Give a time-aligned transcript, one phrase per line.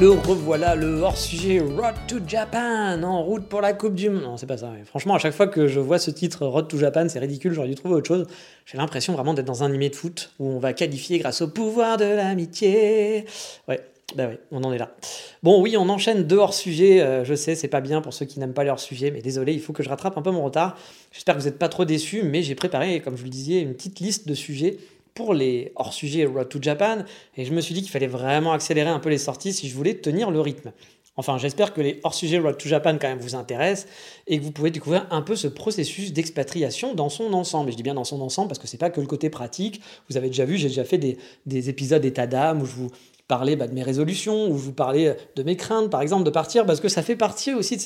[0.00, 4.22] Le revoilà, le hors-sujet Road to Japan, en route pour la Coupe du Monde.
[4.22, 4.70] Non, c'est pas ça.
[4.84, 7.68] Franchement, à chaque fois que je vois ce titre Road to Japan, c'est ridicule, j'aurais
[7.68, 8.26] dû trouver autre chose.
[8.66, 11.48] J'ai l'impression vraiment d'être dans un animé de foot où on va qualifier grâce au
[11.48, 13.26] pouvoir de l'amitié.
[13.68, 13.80] Ouais,
[14.16, 14.94] bah oui, on en est là.
[15.42, 17.00] Bon, oui, on enchaîne deux hors-sujets.
[17.00, 19.52] Euh, je sais, c'est pas bien pour ceux qui n'aiment pas leur sujet, mais désolé,
[19.52, 20.76] il faut que je rattrape un peu mon retard.
[21.10, 23.60] J'espère que vous n'êtes pas trop déçus, mais j'ai préparé, comme je vous le disais,
[23.60, 24.78] une petite liste de sujets
[25.14, 26.98] pour les hors-sujets Road to Japan,
[27.36, 29.74] et je me suis dit qu'il fallait vraiment accélérer un peu les sorties si je
[29.74, 30.72] voulais tenir le rythme.
[31.16, 33.86] Enfin, j'espère que les hors-sujets Road to Japan quand même vous intéressent
[34.26, 37.68] et que vous pouvez découvrir un peu ce processus d'expatriation dans son ensemble.
[37.68, 39.82] Et je dis bien dans son ensemble parce que c'est pas que le côté pratique.
[40.08, 42.90] Vous avez déjà vu, j'ai déjà fait des, épisodes état d'âme où je vous
[43.28, 46.30] parlais bah, de mes résolutions, où je vous parlais de mes craintes, par exemple, de
[46.30, 47.76] partir, parce que ça fait partie aussi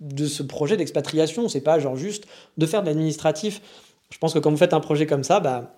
[0.00, 1.48] de, ce projet d'expatriation.
[1.48, 3.62] C'est pas genre juste de faire de l'administratif.
[4.10, 5.77] Je pense que quand vous faites un projet comme ça, bah,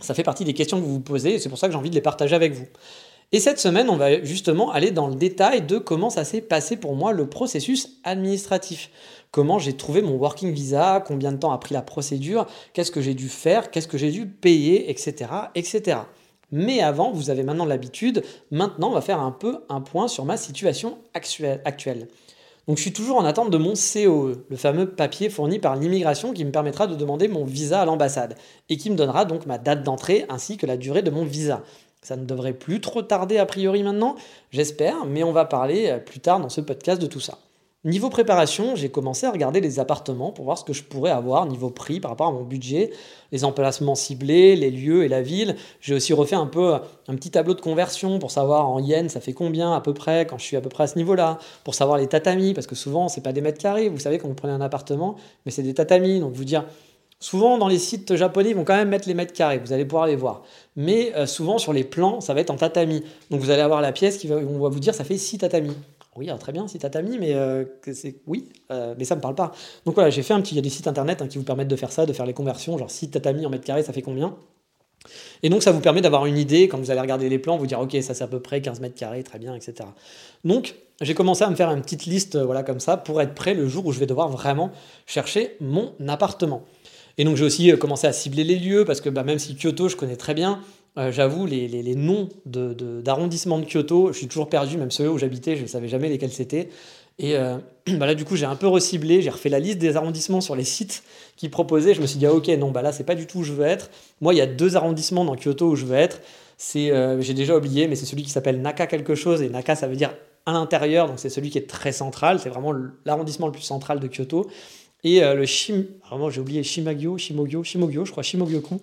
[0.00, 1.78] ça fait partie des questions que vous vous posez et c'est pour ça que j'ai
[1.78, 2.66] envie de les partager avec vous.
[3.30, 6.78] Et cette semaine, on va justement aller dans le détail de comment ça s'est passé
[6.78, 8.90] pour moi le processus administratif.
[9.32, 13.02] Comment j'ai trouvé mon working visa, combien de temps a pris la procédure, qu'est-ce que
[13.02, 15.98] j'ai dû faire, qu'est-ce que j'ai dû payer, etc., etc.
[16.50, 20.24] Mais avant, vous avez maintenant l'habitude, maintenant on va faire un peu un point sur
[20.24, 22.08] ma situation actuelle.
[22.68, 26.34] Donc je suis toujours en attente de mon COE, le fameux papier fourni par l'immigration
[26.34, 28.36] qui me permettra de demander mon visa à l'ambassade
[28.68, 31.62] et qui me donnera donc ma date d'entrée ainsi que la durée de mon visa.
[32.02, 34.16] Ça ne devrait plus trop tarder a priori maintenant,
[34.50, 37.38] j'espère, mais on va parler euh, plus tard dans ce podcast de tout ça.
[37.88, 41.46] Niveau préparation, j'ai commencé à regarder les appartements pour voir ce que je pourrais avoir
[41.46, 42.90] niveau prix par rapport à mon budget,
[43.32, 45.56] les emplacements ciblés, les lieux et la ville.
[45.80, 49.22] J'ai aussi refait un peu un petit tableau de conversion pour savoir en yens ça
[49.22, 51.74] fait combien à peu près quand je suis à peu près à ce niveau-là, pour
[51.74, 53.88] savoir les tatamis parce que souvent c'est pas des mètres carrés.
[53.88, 55.16] Vous savez quand vous prenez un appartement,
[55.46, 56.66] mais c'est des tatamis, donc vous dire
[57.20, 59.84] Souvent, dans les sites japonais, ils vont quand même mettre les mètres carrés, vous allez
[59.84, 60.42] pouvoir les voir.
[60.76, 63.02] Mais euh, souvent, sur les plans, ça va être en tatami.
[63.30, 65.38] Donc, vous allez avoir la pièce qui va, on va vous dire ça fait 6
[65.38, 65.74] tatamis.
[66.18, 69.52] Oui, très bien, si tatami, mais euh, c'est oui, euh, mais ça me parle pas.
[69.86, 71.44] Donc voilà, j'ai fait un petit, il y a des sites internet hein, qui vous
[71.44, 73.92] permettent de faire ça, de faire les conversions, genre si tatami en mètres carrés, ça
[73.92, 74.36] fait combien?
[75.44, 77.68] Et donc ça vous permet d'avoir une idée, quand vous allez regarder les plans, vous
[77.68, 79.88] dire ok ça c'est à peu près 15 mètres carrés, très bien, etc.
[80.44, 83.34] Donc j'ai commencé à me faire une petite liste euh, voilà comme ça pour être
[83.34, 84.72] prêt le jour où je vais devoir vraiment
[85.06, 86.64] chercher mon appartement.
[87.16, 89.88] Et donc j'ai aussi commencé à cibler les lieux parce que bah, même si Kyoto
[89.88, 90.60] je connais très bien,
[90.98, 95.08] euh, j'avoue, les, les, noms d'arrondissements de, de, Kyoto, je suis toujours perdu, même ceux
[95.08, 96.70] où j'habitais, je ne savais jamais lesquels c'était.
[97.20, 99.96] Et euh, bah là, du coup, j'ai un peu reciblé, j'ai refait la liste des
[99.96, 101.04] arrondissements sur les sites
[101.36, 101.94] qui proposaient.
[101.94, 103.52] Je me suis dit, ah, ok, non, bah là, c'est pas du tout où je
[103.52, 103.90] veux être.
[104.20, 106.20] Moi, il y a deux arrondissements dans Kyoto où je veux être.
[106.74, 109.40] Euh, j'ai déjà oublié, mais c'est celui qui s'appelle Naka quelque chose.
[109.42, 110.12] Et Naka, ça veut dire
[110.46, 112.40] à l'intérieur, donc c'est celui qui est très central.
[112.40, 112.72] C'est vraiment
[113.04, 114.48] l'arrondissement le plus central de Kyoto.
[115.04, 118.80] Et le Shim, vraiment, j'ai oublié Shimagyo, Shimogyo, Shimogyo, je crois, Shimogyoku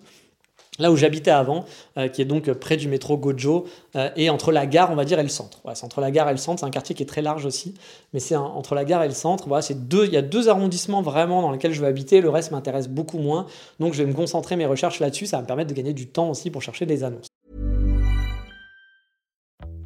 [0.80, 1.66] là où j'habitais avant,
[1.98, 3.66] euh, qui est donc près du métro Gojo,
[3.96, 5.62] euh, et entre la gare, on va dire, et le centre.
[5.74, 7.76] c'est entre la gare et le centre, c'est un quartier qui est très large aussi,
[8.14, 9.48] mais c'est entre la gare et le centre.
[9.48, 12.30] Voilà, c'est deux, il y a deux arrondissements vraiment dans lesquels je veux habiter, le
[12.30, 13.46] reste m'intéresse beaucoup moins,
[13.80, 16.08] donc je vais me concentrer mes recherches là-dessus, ça va me permettre de gagner du
[16.08, 17.28] temps aussi pour chercher des annonces.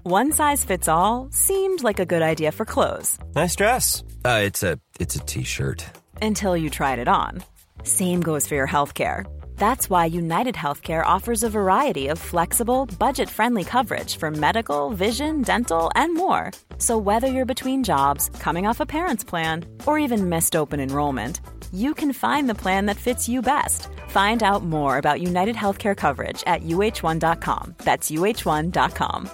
[0.06, 3.20] One size fits all seemed like a good idea for clothes.
[3.36, 4.02] Nice dress.
[4.26, 4.80] Uh, it's a
[5.28, 5.86] t-shirt.
[6.22, 7.44] Until you tried it on.
[7.84, 9.26] Same goes for your healthcare.
[9.60, 15.42] That's why United Healthcare offers a variety of flexible, budget friendly coverage for medical, vision,
[15.42, 16.52] dental, and more.
[16.78, 21.42] So, whether you're between jobs, coming off a parent's plan, or even missed open enrollment,
[21.74, 23.90] you can find the plan that fits you best.
[24.08, 27.76] Find out more about United Healthcare coverage at uh1.com.
[27.84, 29.30] That's uh1.com.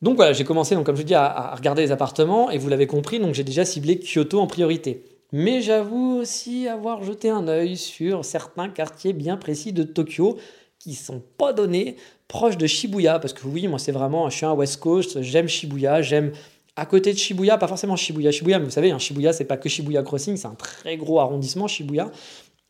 [0.00, 2.70] Donc voilà, j'ai commencé, donc, comme je dis, à, à regarder les appartements et vous
[2.70, 5.04] l'avez compris, donc j'ai déjà ciblé Kyoto en priorité.
[5.32, 10.38] Mais j'avoue aussi avoir jeté un œil sur certains quartiers bien précis de Tokyo
[10.78, 11.96] qui sont pas donnés
[12.26, 15.46] proches de Shibuya parce que oui moi c'est vraiment je suis un West Coast j'aime
[15.46, 16.32] Shibuya j'aime
[16.74, 19.58] à côté de Shibuya pas forcément Shibuya Shibuya mais vous savez un Shibuya c'est pas
[19.58, 22.10] que Shibuya Crossing c'est un très gros arrondissement Shibuya.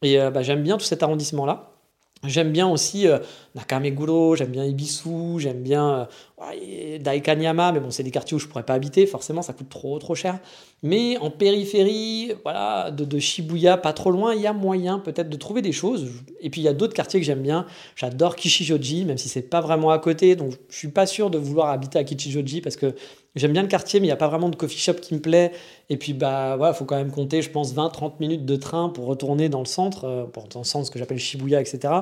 [0.02, 1.79] Et euh, bah, j'aime bien tout cet arrondissement là
[2.24, 3.18] J'aime bien aussi euh,
[3.54, 6.06] Nakameguro, j'aime bien Ibisu, j'aime bien
[6.52, 9.70] euh, Daikanyama, mais bon, c'est des quartiers où je pourrais pas habiter, forcément, ça coûte
[9.70, 10.38] trop trop cher.
[10.82, 15.36] Mais en périphérie, voilà, de, Shibuya, pas trop loin, il y a moyen peut-être de
[15.36, 16.10] trouver des choses.
[16.40, 17.64] Et puis il y a d'autres quartiers que j'aime bien.
[17.96, 21.38] J'adore Kishijoji, même si c'est pas vraiment à côté, donc je suis pas sûr de
[21.38, 22.94] vouloir habiter à Kishijoji parce que
[23.36, 25.20] J'aime bien le quartier, mais il n'y a pas vraiment de coffee shop qui me
[25.20, 25.52] plaît.
[25.88, 29.06] Et puis, bah, voilà, faut quand même compter, je pense, 20-30 minutes de train pour
[29.06, 31.94] retourner dans le centre, euh, dans le centre, ce que j'appelle Shibuya, etc.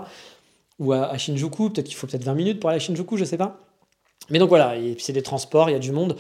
[0.78, 3.36] Ou à, Shinjuku, peut-être qu'il faut peut-être 20 minutes pour aller à Shinjuku, je sais
[3.36, 3.58] pas.
[4.30, 6.16] Mais donc voilà, et puis c'est des transports, il y a du monde.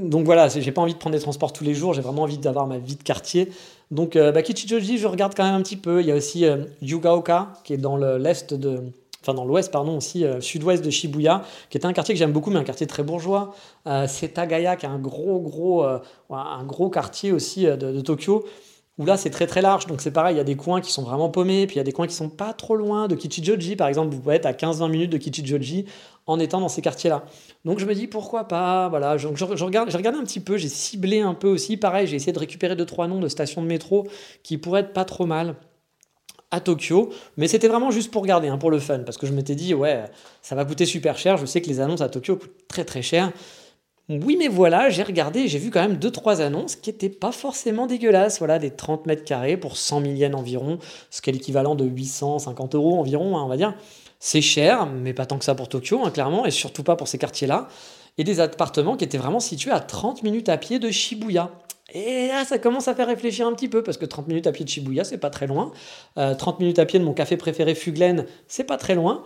[0.00, 2.38] Donc voilà, j'ai pas envie de prendre des transports tous les jours, j'ai vraiment envie
[2.38, 3.50] d'avoir ma vie de quartier.
[3.90, 6.00] Donc euh, bah, Kichijoji, je regarde quand même un petit peu.
[6.00, 8.82] Il y a aussi euh, Yugaoka, qui est dans l'est de,
[9.26, 12.32] enfin dans l'ouest, pardon, aussi euh, sud-ouest de Shibuya, qui est un quartier que j'aime
[12.32, 13.54] beaucoup, mais un quartier très bourgeois.
[13.86, 15.98] Euh, Setagaya, qui est un gros, gros, euh,
[16.30, 18.44] un gros quartier aussi de, Tokyo,
[18.98, 19.86] où là c'est très très large.
[19.86, 21.80] Donc c'est pareil, il y a des coins qui sont vraiment paumés, puis il y
[21.80, 23.74] a des coins qui sont pas trop loin de Kichijoji.
[23.74, 25.86] Par exemple, vous pouvez être à 15-20 minutes de Kichijoji
[26.26, 27.24] en étant dans ces quartiers-là.
[27.64, 30.68] Donc je me dis pourquoi pas, voilà, je, regarde, j'ai regardé un petit peu, j'ai
[30.68, 33.66] ciblé un peu aussi, pareil, j'ai essayé de récupérer deux trois noms de stations de
[33.66, 34.08] métro
[34.42, 35.54] qui pourraient être pas trop mal
[36.60, 39.54] Tokyo, mais c'était vraiment juste pour regarder, hein, pour le fun, parce que je m'étais
[39.54, 40.04] dit, ouais,
[40.42, 43.02] ça va coûter super cher, je sais que les annonces à Tokyo coûtent très très
[43.02, 43.32] cher.
[44.08, 47.88] Oui, mais voilà, j'ai regardé, j'ai vu quand même 2-3 annonces qui n'étaient pas forcément
[47.88, 48.38] dégueulasses.
[48.38, 50.78] Voilà, des 30 mètres carrés pour 100 000 yens environ,
[51.10, 53.74] ce qui est l'équivalent de 850 euros environ, hein, on va dire.
[54.20, 57.08] C'est cher, mais pas tant que ça pour Tokyo, hein, clairement, et surtout pas pour
[57.08, 57.66] ces quartiers-là.
[58.18, 61.50] Et des appartements qui étaient vraiment situés à 30 minutes à pied de Shibuya.
[61.94, 64.52] Et là, ça commence à faire réfléchir un petit peu, parce que 30 minutes à
[64.52, 65.72] pied de Shibuya, c'est pas très loin.
[66.16, 69.22] 30 euh, minutes à pied de mon café préféré Fuglen, c'est pas très loin.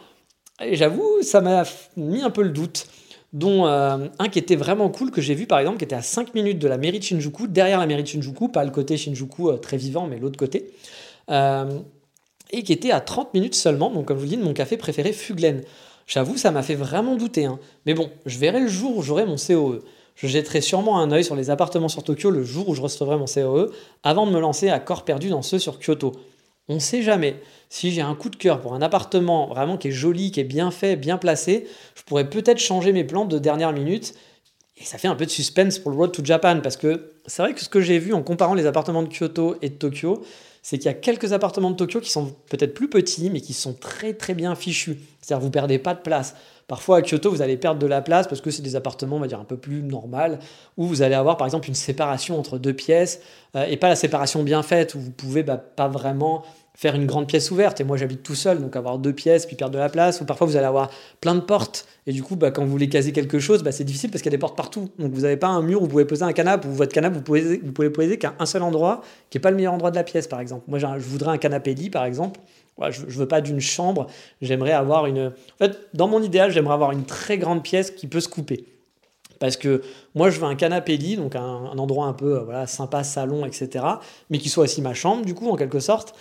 [0.62, 1.64] Et j'avoue, ça m'a
[1.96, 2.86] mis un peu le doute.
[3.32, 6.02] Dont euh, un qui était vraiment cool, que j'ai vu par exemple, qui était à
[6.02, 8.96] 5 minutes de la mairie de Shinjuku, derrière la mairie de Shinjuku, pas le côté
[8.96, 10.72] Shinjuku euh, très vivant, mais l'autre côté.
[11.28, 14.76] et qui était à 30 minutes seulement, donc comme je vous dis, de mon café
[14.76, 15.62] préféré Fuglen.
[16.10, 17.44] J'avoue, ça m'a fait vraiment douter.
[17.44, 17.60] Hein.
[17.86, 19.78] Mais bon, je verrai le jour où j'aurai mon COE.
[20.16, 23.16] Je jetterai sûrement un œil sur les appartements sur Tokyo le jour où je recevrai
[23.16, 23.70] mon COE,
[24.02, 26.10] avant de me lancer à corps perdu dans ceux sur Kyoto.
[26.66, 27.36] On ne sait jamais.
[27.68, 30.44] Si j'ai un coup de cœur pour un appartement vraiment qui est joli, qui est
[30.44, 34.14] bien fait, bien placé, je pourrais peut-être changer mes plans de dernière minute.
[34.78, 37.42] Et ça fait un peu de suspense pour le Road to Japan, parce que c'est
[37.42, 40.24] vrai que ce que j'ai vu en comparant les appartements de Kyoto et de Tokyo,
[40.62, 43.52] c'est qu'il y a quelques appartements de Tokyo qui sont peut-être plus petits, mais qui
[43.52, 44.98] sont très très bien fichus.
[45.20, 46.34] C'est-à-dire vous perdez pas de place.
[46.70, 49.20] Parfois à Kyoto, vous allez perdre de la place parce que c'est des appartements, on
[49.20, 50.38] va dire, un peu plus normal,
[50.76, 53.20] où vous allez avoir par exemple une séparation entre deux pièces,
[53.56, 56.44] euh, et pas la séparation bien faite, où vous pouvez bah, pas vraiment
[56.80, 57.80] faire une grande pièce ouverte.
[57.80, 60.20] Et moi, j'habite tout seul, donc avoir deux pièces, puis perdre de la place.
[60.20, 60.90] Ou parfois, vous allez avoir
[61.20, 61.86] plein de portes.
[62.06, 64.32] Et du coup, bah, quand vous voulez caser quelque chose, bah, c'est difficile parce qu'il
[64.32, 64.90] y a des portes partout.
[64.98, 67.16] Donc, vous n'avez pas un mur où vous pouvez poser un canapé, ou votre canapé,
[67.16, 69.90] vous pouvez, vous pouvez poser qu'à un seul endroit, qui n'est pas le meilleur endroit
[69.90, 70.64] de la pièce, par exemple.
[70.68, 72.40] Moi, je voudrais un canapé lit, par exemple
[72.88, 74.06] je, ne veux pas d'une chambre,
[74.40, 75.32] j'aimerais avoir une...
[75.60, 78.64] En fait, dans mon idéal, j'aimerais avoir une très grande pièce qui peut se couper.
[79.38, 79.82] Parce que
[80.14, 83.46] moi, je veux un canapé lit, donc un, endroit un peu euh, voilà, sympa, salon,
[83.46, 83.84] etc.
[84.28, 86.14] Mais qui soit aussi ma chambre, du coup, en quelque sorte.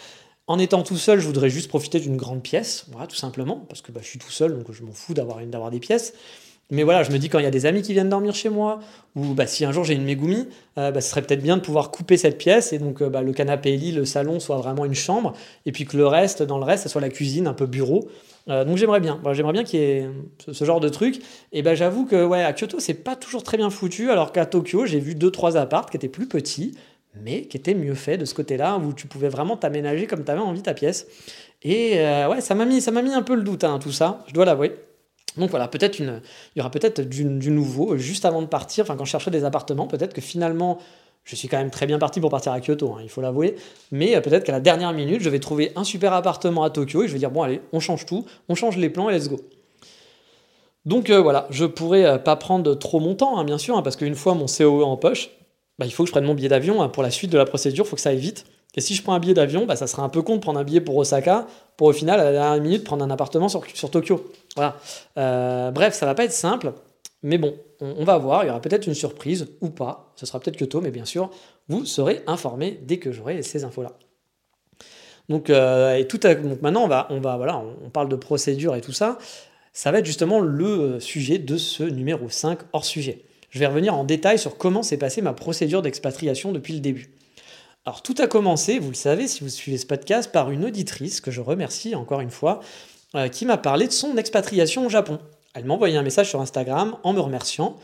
[0.50, 3.84] En étant tout seul, je voudrais juste profiter d'une grande pièce, voilà, tout simplement, parce
[3.84, 6.16] que bah, je suis tout seul, donc je m'en fous d'avoir des pièces.
[6.72, 8.50] Mais voilà, je me dis quand il y a des amis qui viennent dormir chez
[8.50, 8.80] moi,
[9.16, 10.48] ou bah, si un jour j'ai une Megumi,
[10.80, 13.32] euh, bah, ce serait peut-être bien de pouvoir couper cette pièce et donc euh, le
[13.32, 15.34] canapé lit, le salon soit vraiment une chambre,
[15.68, 18.08] et puis que le reste, dans le reste, ça soit la cuisine, un peu bureau.
[18.48, 20.10] Euh, donc j'aimerais bien, j'aimerais bien qu'il y ait
[20.52, 21.22] ce, genre de truc.
[21.52, 24.88] Et bah, j'avoue que à Kyoto, c'est pas toujours très bien foutu, alors qu'à Tokyo,
[24.88, 26.74] j'ai vu deux trois appartes qui étaient plus petits,
[27.16, 30.32] mais qui étaient mieux faits de ce côté-là, où tu pouvais vraiment t'aménager comme tu
[30.32, 31.08] avais envie ta pièce.
[31.64, 31.96] Et
[32.30, 34.34] ouais, ça m'a mis, ça m'a mis un peu le doute, hein, tout ça, je
[34.34, 34.74] dois l'avouer.
[35.38, 36.22] Donc voilà, peut-être une,
[36.56, 38.84] il y aura peut-être du, nouveau juste avant de partir.
[38.84, 40.80] Enfin, quand je cherchais des appartements, peut-être que finalement,
[41.24, 43.56] je suis quand même très bien parti pour partir à Kyoto, hein, il faut l'avouer.
[43.92, 47.04] Mais euh, peut-être qu'à la dernière minute, je vais trouver un super appartement à Tokyo
[47.04, 49.30] et je vais dire bon allez, on change tout, on change les plans et let's
[49.30, 49.40] go.
[50.86, 53.82] Donc euh, voilà, je pourrais euh, pas prendre trop mon temps, hein, bien sûr, hein,
[53.82, 55.30] parce qu'une fois mon COE en poche,
[55.80, 57.86] bah, il faut que je prenne mon billet d'avion pour la suite de la procédure,
[57.86, 58.46] il faut que ça aille vite.
[58.76, 60.60] Et si je prends un billet d'avion, bah, ça serait un peu con de prendre
[60.60, 63.64] un billet pour Osaka, pour au final, à la dernière minute, prendre un appartement sur,
[63.90, 64.32] Tokyo.
[64.56, 64.76] Voilà.
[65.18, 66.74] Euh, bref, ça va pas être simple,
[67.24, 68.44] mais bon, on, va voir.
[68.44, 70.12] Il y aura peut-être une surprise ou pas.
[70.18, 71.32] Ce sera peut-être Kyoto, mais bien sûr,
[71.70, 73.94] vous serez informé dès que j'aurai ces infos-là.
[75.30, 79.18] Donc, maintenant, on on parle de procédure et tout ça.
[79.72, 83.24] Ça va être justement le sujet de ce numéro 5 hors sujet.
[83.50, 87.10] Je vais revenir en détail sur comment s'est passée ma procédure d'expatriation depuis le début.
[87.86, 91.22] Alors tout a commencé, vous le savez si vous suivez ce podcast, par une auditrice
[91.22, 92.60] que je remercie encore une fois,
[93.16, 95.20] euh, qui m'a parlé de son expatriation au Japon.
[95.56, 97.78] Elle m'a envoyé un message sur Instagram en me remerciant,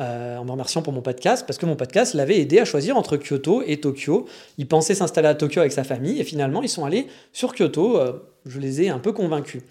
[0.00, 2.96] euh, en me remerciant pour mon podcast, parce que mon podcast l'avait aidé à choisir
[2.96, 4.26] entre Kyoto et Tokyo.
[4.58, 7.98] Il pensait s'installer à Tokyo avec sa famille, et finalement ils sont allés sur Kyoto.
[7.98, 8.14] Euh,
[8.46, 9.62] je les ai un peu convaincus.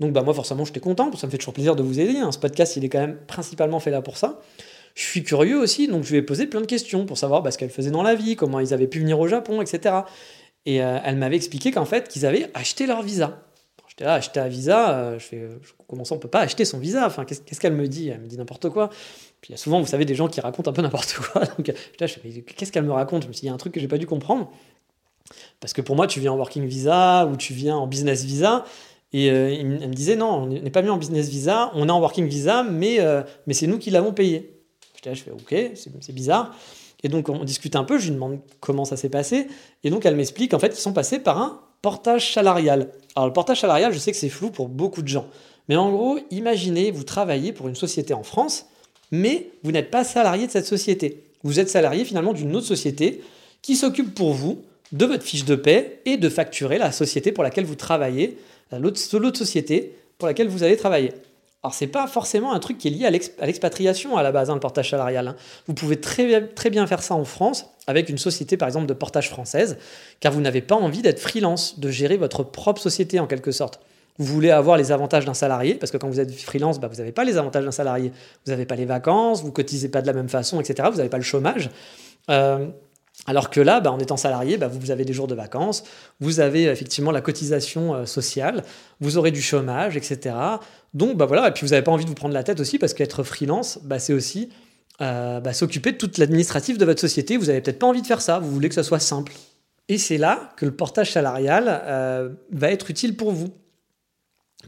[0.00, 2.18] Donc bah moi forcément j'étais content, ça me fait toujours plaisir de vous aider.
[2.18, 2.32] Hein.
[2.32, 4.40] Ce podcast il est quand même principalement fait là pour ça.
[4.96, 7.50] Je suis curieux aussi, donc je lui ai posé plein de questions pour savoir bah,
[7.50, 9.94] ce qu'elle faisait dans la vie, comment ils avaient pu venir au Japon, etc.
[10.64, 13.42] Et euh, elle m'avait expliqué qu'en fait, qu'ils avaient acheté leur visa.
[13.88, 15.48] J'étais là, acheter un visa, je fais,
[15.86, 18.08] comment ça on peut pas acheter son visa Enfin, qu'est-ce qu'elle me dit?
[18.08, 18.88] Elle me dit n'importe quoi.
[19.42, 21.44] Puis il y a souvent, vous savez, des gens qui racontent un peu n'importe quoi.
[21.44, 23.24] Donc je fais, qu'est-ce qu'elle me raconte?
[23.24, 24.50] Je me suis dit, il y a un truc que j'ai pas dû comprendre.
[25.60, 28.64] Parce que pour moi, tu viens en working visa ou tu viens en business visa.
[29.12, 32.00] Et elle me disait, non, on n'est pas mis en business visa, on est en
[32.00, 32.98] working visa, mais
[33.50, 34.55] c'est nous qui l'avons payé.
[35.14, 36.54] Je fais, ok, c'est bizarre.
[37.02, 39.46] Et donc on discute un peu, je lui demande comment ça s'est passé.
[39.84, 42.90] Et donc elle m'explique en fait qu'ils sont passés par un portage salarial.
[43.14, 45.26] Alors le portage salarial, je sais que c'est flou pour beaucoup de gens.
[45.68, 48.66] Mais en gros, imaginez, vous travaillez pour une société en France,
[49.10, 51.24] mais vous n'êtes pas salarié de cette société.
[51.42, 53.22] Vous êtes salarié finalement d'une autre société
[53.62, 57.44] qui s'occupe pour vous de votre fiche de paie et de facturer la société pour
[57.44, 58.38] laquelle vous travaillez,
[58.72, 58.98] l'autre
[59.36, 61.12] société pour laquelle vous allez travailler.
[61.62, 64.50] Alors, ce n'est pas forcément un truc qui est lié à l'expatriation à la base,
[64.50, 65.28] hein, le portage salarial.
[65.28, 65.36] Hein.
[65.66, 68.94] Vous pouvez très, très bien faire ça en France avec une société, par exemple, de
[68.94, 69.78] portage française,
[70.20, 73.80] car vous n'avez pas envie d'être freelance, de gérer votre propre société en quelque sorte.
[74.18, 76.96] Vous voulez avoir les avantages d'un salarié, parce que quand vous êtes freelance, bah, vous
[76.96, 78.12] n'avez pas les avantages d'un salarié.
[78.44, 80.88] Vous n'avez pas les vacances, vous cotisez pas de la même façon, etc.
[80.90, 81.70] Vous n'avez pas le chômage.
[82.30, 82.66] Euh,
[83.26, 85.84] alors que là, bah, en étant salarié, bah, vous avez des jours de vacances,
[86.20, 88.62] vous avez effectivement la cotisation euh, sociale,
[89.00, 90.34] vous aurez du chômage, etc.
[90.96, 92.78] Donc bah, voilà, et puis vous n'avez pas envie de vous prendre la tête aussi,
[92.78, 94.48] parce qu'être freelance, bah, c'est aussi
[95.00, 97.36] euh, s'occuper de toute l'administratif de votre société.
[97.36, 99.32] Vous n'avez peut-être pas envie de faire ça, vous voulez que ça soit simple.
[99.88, 103.52] Et c'est là que le portage salarial va être utile pour vous.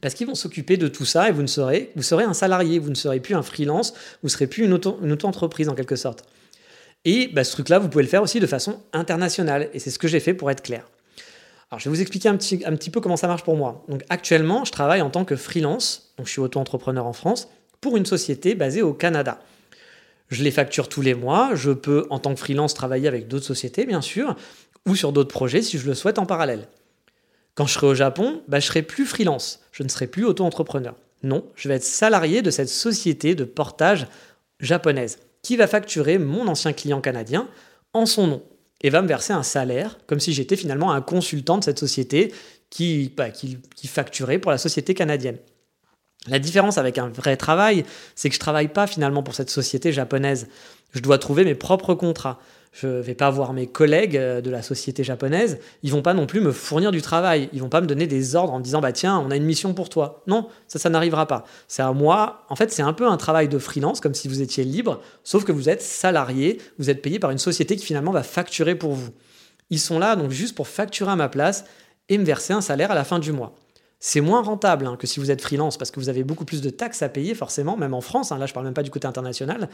[0.00, 2.90] Parce qu'ils vont s'occuper de tout ça et vous, ne serez, vous un salarié, vous
[2.90, 3.92] ne serez plus un freelance,
[4.23, 4.73] vous ne serez plus une
[5.12, 6.25] auto-entreprise en quelque sorte.
[7.04, 9.70] Et bah, ce truc-là, vous pouvez le faire aussi de façon internationale.
[9.73, 10.88] Et c'est ce que j'ai fait pour être clair.
[11.70, 13.84] Alors, je vais vous expliquer un petit, peu comment ça marche pour moi.
[14.08, 16.14] Actuellement, je travaille en tant que freelance.
[16.16, 17.48] Donc, je suis auto-entrepreneur en France
[17.80, 19.38] pour une société basée au Canada.
[20.28, 21.50] Je les facture tous les mois.
[21.54, 24.34] Je peux, en tant que freelance, travailler avec d'autres sociétés, bien sûr,
[24.87, 26.68] ou sur d'autres projets si je le souhaite en parallèle.
[27.54, 29.60] Quand je serai au Japon, bah, je serai plus freelance.
[29.72, 30.94] Je ne serai plus auto-entrepreneur.
[31.22, 34.06] Non, je vais être salarié de cette société de portage
[34.60, 37.46] japonaise qui va facturer mon ancien client canadien
[37.92, 38.42] en son nom
[38.82, 42.32] et va me verser un salaire comme si j'étais finalement un consultant de cette société
[42.70, 43.28] qui, bah,
[43.87, 45.38] facturait pour la société canadienne.
[46.26, 49.50] La différence avec un vrai travail, c'est que je ne travaille pas finalement pour cette
[49.50, 50.49] société japonaise.
[50.92, 52.38] Je dois trouver mes propres contrats
[52.80, 56.14] je ne vais pas voir mes collègues euh, de la société japonaise, ils vont pas
[56.14, 58.62] non plus me fournir du travail, ils vont pas me donner des ordres en me
[58.62, 60.23] disant bah tiens, on a une mission pour toi.
[60.28, 61.44] Non, ça ça n'arrivera pas.
[61.66, 64.42] C'est à moi, en fait, c'est un peu un travail de freelance comme si vous
[64.42, 68.12] étiez libre, sauf que vous êtes salarié, vous êtes payé par une société qui finalement
[68.12, 69.11] va facturer pour vous.
[69.70, 71.64] Ils sont là donc juste pour facturer à ma place
[72.08, 73.54] et me verser un salaire à la fin du mois.
[74.00, 76.61] C'est moins rentable hein, que si vous êtes freelance parce que vous avez beaucoup plus
[76.61, 78.90] de taxes à payer forcément, même en France, hein, là je parle même pas du
[78.90, 79.69] côté international,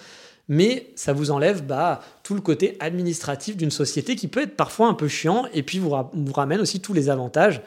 [0.49, 4.89] mais ça vous enlève bah, tout le côté administratif d'une société qui peut être parfois
[4.89, 5.91] un peu chiant et puis vous,
[6.33, 7.61] ramène aussi tous les avantages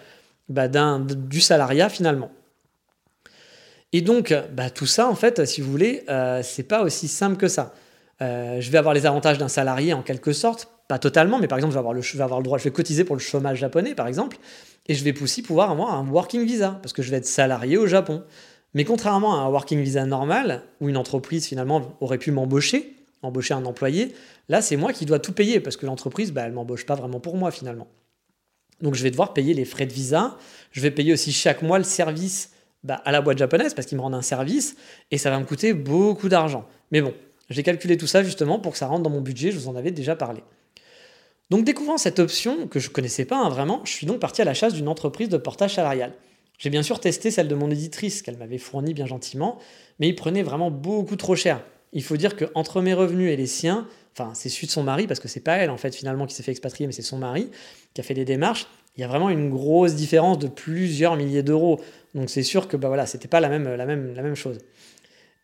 [0.50, 2.32] bah, du salariat finalement.
[3.94, 7.38] Et donc bah, tout ça en fait, si vous voulez, euh, c'est pas aussi simple
[7.38, 7.72] que ça.
[8.24, 11.60] Euh, je vais avoir les avantages d'un salarié en quelque sorte, pas totalement, mais par
[11.60, 13.22] exemple je vais avoir le, je vais avoir le droit, je vais cotiser pour le
[13.22, 14.38] chômage japonais par exemple.
[14.88, 17.78] Et je vais aussi pouvoir avoir un working visa, parce que je vais être salarié
[17.78, 18.24] au Japon.
[18.74, 23.54] Mais contrairement à un working visa normal, où une entreprise finalement aurait pu m'embaucher, embaucher
[23.54, 24.14] un employé,
[24.50, 27.20] là c'est moi qui dois tout payer, parce que l'entreprise, bah, elle m'embauche pas vraiment
[27.20, 27.88] pour moi finalement.
[28.82, 30.38] Donc je vais devoir payer les frais de visa,
[30.72, 32.52] je vais payer aussi chaque mois le service
[32.84, 34.76] bah, à la boîte japonaise, parce qu'ils me rendent un service,
[35.12, 36.68] et ça va me coûter beaucoup d'argent.
[36.92, 37.14] Mais bon,
[37.50, 39.76] j'ai calculé tout ça justement pour que ça rentre dans mon budget, je vous en
[39.76, 40.44] avais déjà parlé.
[41.50, 44.42] Donc découvrant cette option que je ne connaissais pas hein, vraiment, je suis donc parti
[44.42, 46.14] à la chasse d'une entreprise de portage salarial.
[46.58, 49.60] J'ai bien sûr testé celle de mon éditrice qu'elle m'avait fournie bien gentiment,
[50.00, 51.64] mais il prenait vraiment beaucoup trop cher.
[51.94, 55.08] Il faut dire qu'entre mes revenus et les siens, enfin c'est celui de son mari,
[55.08, 57.18] parce que c'est pas elle en fait finalement qui s'est fait expatrier, mais c'est son
[57.18, 57.50] mari
[57.94, 61.44] qui a fait des démarches, il y a vraiment une grosse différence de plusieurs milliers
[61.44, 61.80] d'euros.
[62.16, 64.58] Donc c'est sûr que bah voilà, c'était pas la même, la, même, la même chose.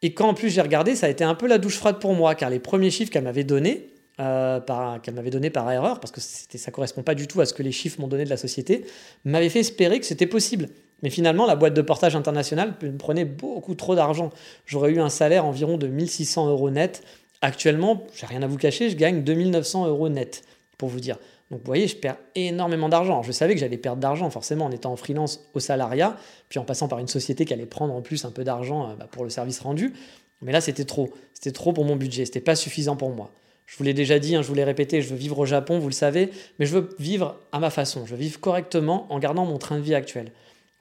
[0.01, 2.13] Et quand en plus j'ai regardé, ça a été un peu la douche froide pour
[2.15, 4.59] moi, car les premiers chiffres qu'elle m'avait donnés, euh,
[5.01, 7.63] qu'elle m'avait donné par erreur, parce que ça correspond pas du tout à ce que
[7.63, 8.85] les chiffres m'ont donné de la société,
[9.25, 10.69] m'avait fait espérer que c'était possible.
[11.01, 14.29] Mais finalement, la boîte de portage international me prenait beaucoup trop d'argent.
[14.65, 17.03] J'aurais eu un salaire environ de 1600 euros net.
[17.41, 20.43] Actuellement, j'ai rien à vous cacher, je gagne 2900 euros net,
[20.77, 21.17] pour vous dire.
[21.51, 23.21] Donc vous voyez, je perds énormément d'argent.
[23.21, 26.17] Je savais que j'allais perdre d'argent forcément en étant en freelance au salariat,
[26.49, 28.95] puis en passant par une société qui allait prendre en plus un peu d'argent euh,
[28.95, 29.93] bah, pour le service rendu.
[30.41, 31.11] Mais là, c'était trop.
[31.33, 32.25] C'était trop pour mon budget.
[32.25, 33.31] C'était pas suffisant pour moi.
[33.65, 35.79] Je vous l'ai déjà dit, hein, je vous l'ai répété, je veux vivre au Japon,
[35.79, 36.29] vous le savez,
[36.59, 38.05] mais je veux vivre à ma façon.
[38.05, 40.31] Je veux vivre correctement en gardant mon train de vie actuel.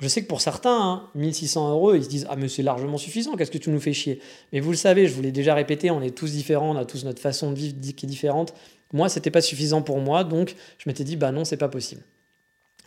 [0.01, 2.99] Je sais que pour certains, 1600 hein, euros, ils se disent Ah, mais c'est largement
[2.99, 4.21] suffisant, qu'est-ce que tu nous fais chier?
[4.53, 6.85] Mais vous le savez, je vous l'ai déjà répété, on est tous différents, on a
[6.85, 8.53] tous notre façon de vivre qui est différente.
[8.93, 12.03] Moi, c'était pas suffisant pour moi, donc je m'étais dit Bah non, c'est pas possible.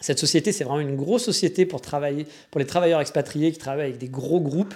[0.02, 1.80] Cette société, c'est vraiment une grosse société pour
[2.60, 4.75] les travailleurs expatriés qui travaillent avec des gros groupes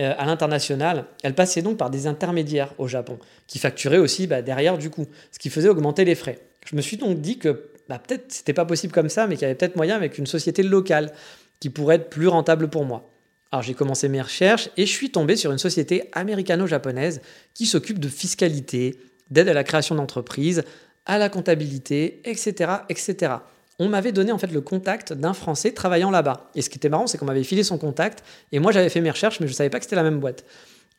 [0.00, 1.06] euh, à l'international.
[1.22, 5.06] Elle passait donc par des intermédiaires au Japon, qui facturaient aussi bah, derrière du coup,
[5.30, 6.38] ce qui faisait augmenter les frais.
[6.66, 9.42] Je me suis donc dit que bah, peut-être c'était pas possible comme ça, mais qu'il
[9.42, 11.12] y avait peut-être moyen avec une société locale
[11.60, 13.10] qui pourrait être plus rentable pour moi.
[13.52, 17.20] Alors j'ai commencé mes recherches et je suis tombé sur une société américano-japonaise
[17.54, 18.98] qui s'occupe de fiscalité,
[19.30, 20.64] d'aide à la création d'entreprises,
[21.06, 23.34] à la comptabilité, etc., etc.
[23.78, 26.50] On m'avait donné en fait le contact d'un Français travaillant là-bas.
[26.54, 29.00] Et ce qui était marrant, c'est qu'on m'avait filé son contact et moi j'avais fait
[29.00, 30.44] mes recherches, mais je ne savais pas que c'était la même boîte.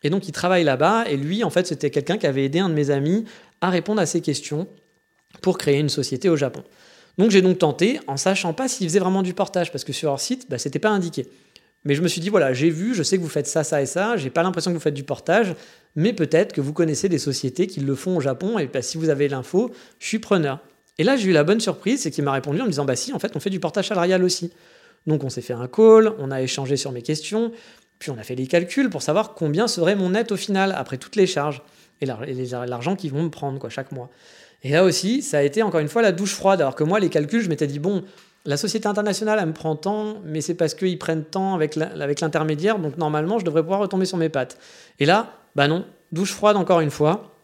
[0.04, 2.70] Et donc il travaille là-bas et lui, en fait, c'était quelqu'un qui avait aidé un
[2.70, 3.26] de mes amis
[3.62, 4.68] à répondre à ses questions
[5.42, 6.64] pour créer une société au Japon.
[7.18, 10.10] Donc j'ai donc tenté, en sachant pas s'il faisait vraiment du portage, parce que sur
[10.10, 11.28] leur site, bah, c'était pas indiqué.
[11.86, 13.82] Mais je me suis dit, voilà, j'ai vu, je sais que vous faites ça, ça
[13.82, 15.56] et ça, j'ai pas l'impression que vous faites du portage,
[15.96, 18.98] mais peut-être que vous connaissez des sociétés qui le font au Japon, et bah, si
[18.98, 20.60] vous avez l'info, je suis preneur.
[20.98, 22.96] Et là, j'ai eu la bonne surprise, c'est qu'il m'a répondu en me disant, bah
[22.96, 24.52] si, en fait, on fait du portage salarial aussi.
[25.08, 27.52] Donc on s'est fait un call, on a échangé sur mes questions,
[28.00, 30.98] puis on a fait les calculs pour savoir combien serait mon net au final, après
[30.98, 31.62] toutes les charges,
[32.02, 34.10] et l'argent qu'ils vont me prendre quoi, chaque mois.
[34.64, 37.00] Et là aussi, ça a été encore une fois la douche froide, alors que moi,
[37.00, 38.04] les calculs, je m'étais dit, bon,
[38.46, 42.80] la société internationale, elle me prend tant, mais c'est parce qu'ils prennent tant avec l'intermédiaire,
[42.80, 44.58] donc normalement, je devrais pouvoir retomber sur mes pattes.
[45.00, 47.35] Et là, bah non, douche froide encore une fois.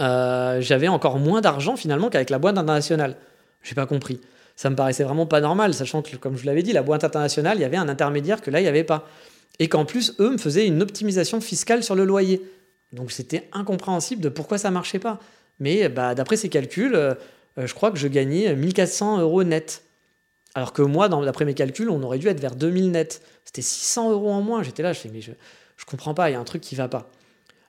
[0.00, 3.16] Euh, j'avais encore moins d'argent finalement qu'avec la boîte internationale.
[3.62, 4.20] J'ai pas compris.
[4.54, 7.04] Ça me paraissait vraiment pas normal, sachant que, comme je vous l'avais dit, la boîte
[7.04, 9.08] internationale, il y avait un intermédiaire que là, il n'y avait pas.
[9.58, 12.42] Et qu'en plus, eux me faisaient une optimisation fiscale sur le loyer.
[12.92, 15.18] Donc c'était incompréhensible de pourquoi ça marchait pas.
[15.58, 17.14] Mais bah, d'après ces calculs, euh,
[17.56, 19.82] je crois que je gagnais 1400 euros net.
[20.54, 23.22] Alors que moi, d'après mes calculs, on aurait dû être vers 2000 net.
[23.44, 24.62] C'était 600 euros en moins.
[24.62, 25.32] J'étais là, je fais, mais je,
[25.76, 27.10] je comprends pas, il y a un truc qui va pas.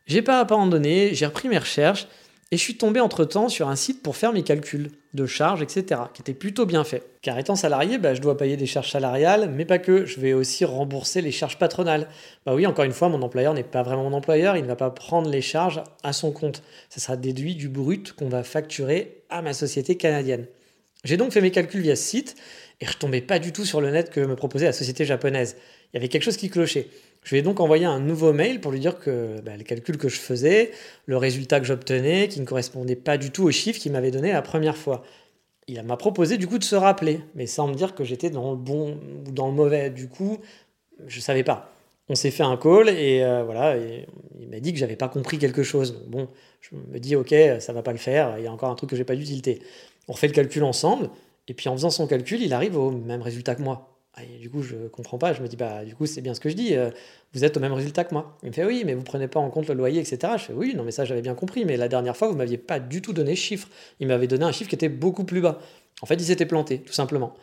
[0.08, 2.08] J'ai pas abandonné, j'ai repris mes recherches
[2.52, 6.02] et je suis tombé entre-temps sur un site pour faire mes calculs de charges, etc.,
[6.14, 7.04] qui était plutôt bien fait.
[7.22, 10.32] Car étant salarié, bah, je dois payer des charges salariales, mais pas que, je vais
[10.32, 12.08] aussi rembourser les charges patronales.
[12.46, 14.78] Bah oui, encore une fois, mon employeur n'est pas vraiment mon employeur, il ne va
[14.78, 16.64] pas prendre les charges à son compte.
[16.90, 20.46] Ça sera déduit du brut qu'on va facturer à ma société canadienne.
[21.04, 22.36] J'ai donc fait mes calculs via ce site,
[22.80, 25.58] et je tombais pas du tout sur le net que me proposait la société japonaise.
[25.92, 26.88] Il y avait quelque chose qui clochait.
[27.24, 30.10] Je ai donc envoyé un nouveau mail pour lui dire que bah, les calculs que
[30.10, 30.72] je faisais,
[31.06, 34.32] le résultat que j'obtenais, qui ne correspondait pas du tout aux chiffres qu'il m'avait donné
[34.32, 35.04] la première fois.
[35.68, 38.52] Il m'a proposé du coup de se rappeler, mais sans me dire que j'étais dans
[38.52, 39.90] le bon ou dans le mauvais.
[39.90, 40.38] Du coup,
[41.08, 41.72] je ne savais pas.
[42.10, 45.38] On s'est fait un call et euh, voilà, il m'a dit que j'avais pas compris
[45.38, 46.06] quelque chose.
[46.08, 46.30] bon,
[46.62, 48.36] je me dis ok, ça va pas le faire.
[48.38, 49.62] Il y a encore un truc que j'ai pas d'utilité.
[50.08, 51.10] On refait le calcul ensemble
[51.50, 53.97] et puis en faisant son calcul, il arrive au même résultat que moi.
[54.20, 55.34] Ah, du coup, je comprends pas.
[55.34, 56.76] Je me dis, bah, du coup, c'est bien ce que je dis.
[56.76, 56.90] Euh,
[57.34, 58.36] vous êtes au même résultat que moi.
[58.42, 60.34] Il me fait, oui, mais vous prenez pas en compte le loyer, etc.
[60.38, 61.66] Je fais, oui, non, mais ça, j'avais bien compris.
[61.66, 63.70] Mais la dernière fois, vous m'aviez pas du tout donné chiffre.
[64.00, 65.60] Il m'avait donné un chiffre qui était beaucoup plus bas.
[66.02, 67.36] En fait, il s'était planté, tout simplement.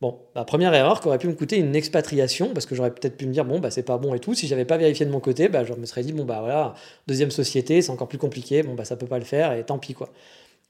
[0.00, 3.16] Bon, la première erreur qui aurait pu me coûter une expatriation, parce que j'aurais peut-être
[3.16, 4.34] pu me dire, bon, bah, c'est pas bon et tout.
[4.34, 6.74] Si j'avais pas vérifié de mon côté, bah, je me serais dit, bon, bah, voilà,
[7.08, 8.62] deuxième société, c'est encore plus compliqué.
[8.62, 10.10] Bon, bah, ça peut pas le faire et tant pis, quoi.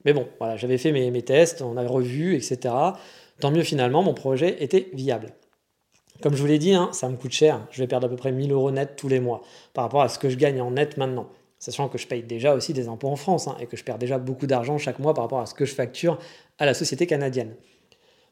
[0.07, 2.75] Mais bon, voilà, j'avais fait mes, mes tests, on avait revu, etc.
[3.41, 5.33] Tant mieux, finalement, mon projet était viable.
[6.23, 7.61] Comme je vous l'ai dit, hein, ça me coûte cher.
[7.71, 9.43] Je vais perdre à peu près 1000 euros net tous les mois
[9.75, 11.27] par rapport à ce que je gagne en net maintenant.
[11.59, 13.99] Sachant que je paye déjà aussi des impôts en France hein, et que je perds
[13.99, 16.19] déjà beaucoup d'argent chaque mois par rapport à ce que je facture
[16.59, 17.55] à la société canadienne.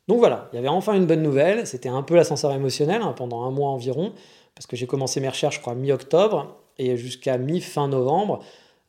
[0.08, 1.66] Donc voilà, il y avait enfin une bonne nouvelle.
[1.66, 4.12] C'était un peu l'ascenseur émotionnel hein, pendant un mois environ,
[4.54, 8.40] parce que j'ai commencé mes recherches, je crois, mi-octobre et jusqu'à mi-fin novembre.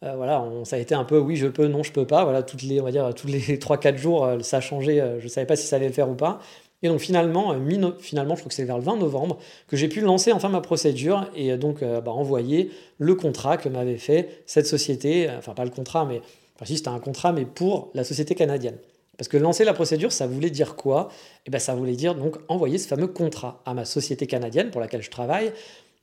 [0.03, 2.23] Euh, voilà, ça a été un peu oui, je peux, non, je peux pas.
[2.23, 4.99] Voilà, toutes les, on va dire, tous les 3-4 jours, euh, ça a changé.
[4.99, 6.39] Euh, je ne savais pas si ça allait le faire ou pas.
[6.83, 9.87] Et donc finalement, euh, finalement, je crois que c'est vers le 20 novembre, que j'ai
[9.87, 13.97] pu lancer enfin ma procédure et euh, donc euh, bah, envoyer le contrat que m'avait
[13.97, 16.21] fait cette société, enfin pas le contrat, mais
[16.55, 18.77] enfin si c'était un contrat, mais pour la société canadienne.
[19.17, 21.09] Parce que lancer la procédure, ça voulait dire quoi?
[21.45, 24.81] Eh bien ça voulait dire donc envoyer ce fameux contrat à ma société canadienne pour
[24.81, 25.53] laquelle je travaille,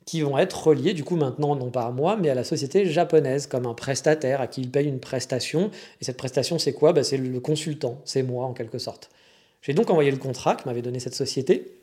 [0.05, 2.87] qui vont être reliés du coup maintenant non pas à moi, mais à la société
[2.87, 5.71] japonaise comme un prestataire à qui il paye une prestation.
[6.01, 6.93] Et cette prestation, c'est quoi?
[6.93, 9.11] Ben, C'est le consultant, c'est moi en quelque sorte.
[9.63, 11.79] J'ai donc envoyé le contrat que m'avait donné cette société.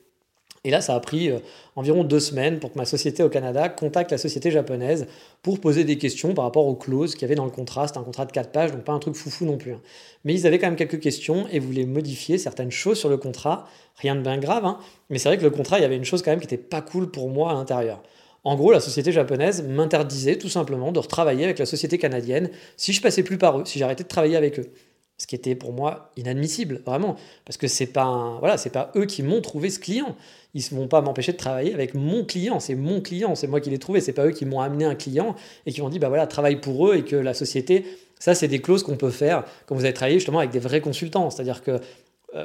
[0.65, 1.38] Et là, ça a pris euh,
[1.75, 5.05] environ deux semaines pour que ma société au Canada contacte la société japonaise
[5.43, 7.88] pour poser des questions par rapport aux clauses qu'il y avait dans le contrat.
[7.88, 9.73] C'était un contrat de 4 pages, donc pas un truc foufou non plus.
[9.73, 9.81] Hein.
[10.23, 13.67] Mais ils avaient quand même quelques questions et voulaient modifier certaines choses sur le contrat.
[13.97, 14.79] Rien de bien grave, hein.
[15.11, 16.57] mais c'est vrai que le contrat, il y avait une chose quand même qui n'était
[16.57, 18.01] pas cool pour moi à l'intérieur.
[18.43, 22.91] En gros, la société japonaise m'interdisait tout simplement de retravailler avec la société canadienne si
[22.91, 24.71] je passais plus par eux, si j'arrêtais de travailler avec eux
[25.17, 29.06] ce qui était pour moi inadmissible, vraiment, parce que c'est pas voilà, c'est pas eux
[29.06, 30.15] qui m'ont trouvé ce client.
[30.54, 33.60] Ils ne vont pas m'empêcher de travailler avec mon client, c'est mon client, c'est moi
[33.62, 35.99] qui l'ai trouvé, c'est pas eux qui m'ont amené un client et qui m'ont dit
[35.99, 37.86] bah voilà, travaille pour eux et que la société,
[38.19, 40.82] ça c'est des clauses qu'on peut faire quand vous avez travaillé justement avec des vrais
[40.82, 41.80] consultants, c'est-à-dire que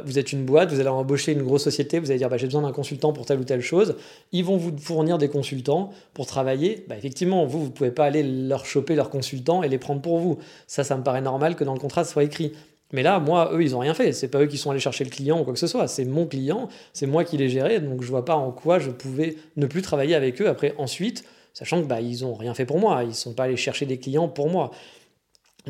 [0.04, 2.46] vous êtes une boîte, vous allez embaucher une grosse société, vous allez dire bah, j'ai
[2.46, 3.96] besoin d'un consultant pour telle ou telle chose.
[4.32, 6.84] Ils vont vous fournir des consultants pour travailler.
[6.88, 10.00] Bah, effectivement, vous, vous ne pouvez pas aller leur choper leurs consultants et les prendre
[10.00, 10.38] pour vous.
[10.66, 12.52] Ça, ça me paraît normal que dans le contrat, ça soit écrit.
[12.92, 14.12] Mais là, moi, eux, ils n'ont rien fait.
[14.12, 15.86] C'est pas eux qui sont allés chercher le client ou quoi que ce soit.
[15.86, 17.80] C'est mon client, c'est moi qui l'ai géré.
[17.80, 21.24] Donc je vois pas en quoi je pouvais ne plus travailler avec eux après ensuite,
[21.54, 23.04] sachant que bah, ils ont rien fait pour moi.
[23.04, 24.70] Ils sont pas allés chercher des clients pour moi.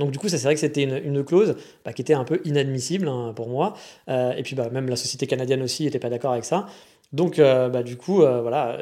[0.00, 2.40] Donc du coup, ça c'est vrai que c'était une, clause bah, qui était un peu
[2.44, 3.74] inadmissible hein, pour moi.
[4.08, 6.66] Euh, et puis bah, même la société canadienne aussi n'était pas d'accord avec ça.
[7.12, 8.78] Donc euh, bah, du coup, euh, voilà,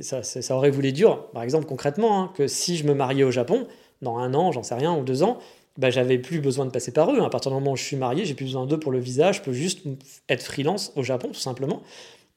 [0.00, 3.66] ça, aurait voulu dire, par exemple concrètement, hein, que si je me mariais au Japon,
[4.00, 5.38] dans un an, j'en sais rien, ou deux ans,
[5.78, 7.20] j'avais plus besoin de passer par eux.
[7.20, 9.32] À partir du moment où je suis marié, j'ai plus besoin d'eux pour le visa,
[9.32, 9.80] je peux juste
[10.28, 11.82] être freelance au Japon, tout simplement.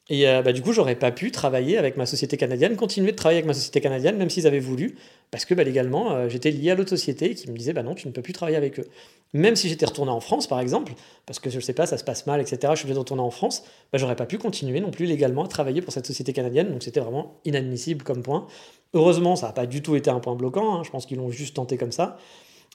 [0.09, 3.15] Et euh, bah, du coup, j'aurais pas pu travailler avec ma société canadienne, continuer de
[3.15, 4.97] travailler avec ma société canadienne, même s'ils avaient voulu,
[5.31, 7.95] parce que bah, légalement, euh, j'étais lié à l'autre société qui me disait bah non,
[7.95, 8.87] tu ne peux plus travailler avec eux.
[9.31, 10.93] Même si j'étais retourné en France, par exemple,
[11.25, 13.23] parce que je sais pas, ça se passe mal, etc., je suis obligé de retourner
[13.23, 13.63] en France,
[13.93, 16.83] bah, j'aurais pas pu continuer non plus légalement à travailler pour cette société canadienne, donc
[16.83, 18.47] c'était vraiment inadmissible comme point.
[18.93, 21.31] Heureusement, ça n'a pas du tout été un point bloquant, hein, je pense qu'ils l'ont
[21.31, 22.17] juste tenté comme ça.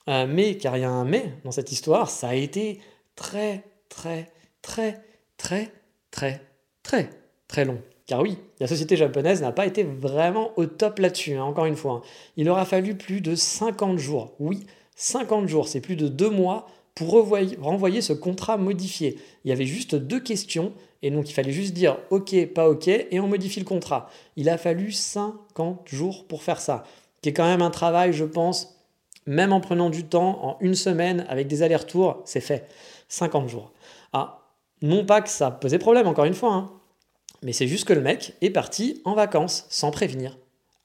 [0.08, 2.80] Euh, mais, car il y a un mais dans cette histoire, ça a été
[3.14, 4.30] très, très,
[4.62, 5.02] très,
[5.36, 5.70] très,
[6.10, 6.40] très,
[6.88, 7.10] très,
[7.46, 7.78] très long.
[8.06, 11.76] Car oui, la société japonaise n'a pas été vraiment au top là-dessus, hein, encore une
[11.76, 11.92] fois.
[11.92, 12.02] Hein.
[12.38, 14.32] Il aura fallu plus de 50 jours.
[14.40, 19.18] Oui, 50 jours, c'est plus de deux mois pour renvoyer ce contrat modifié.
[19.44, 20.72] Il y avait juste deux questions,
[21.02, 24.08] et donc il fallait juste dire OK, pas OK, et on modifie le contrat.
[24.36, 26.84] Il a fallu 50 jours pour faire ça,
[27.20, 28.80] qui est quand même un travail, je pense,
[29.26, 32.66] même en prenant du temps, en une semaine, avec des allers-retours, c'est fait.
[33.08, 33.72] 50 jours.
[34.14, 34.48] Ah,
[34.80, 36.70] non pas que ça posait problème, encore une fois, hein,
[37.42, 40.38] mais c'est juste que le mec est parti en vacances sans prévenir.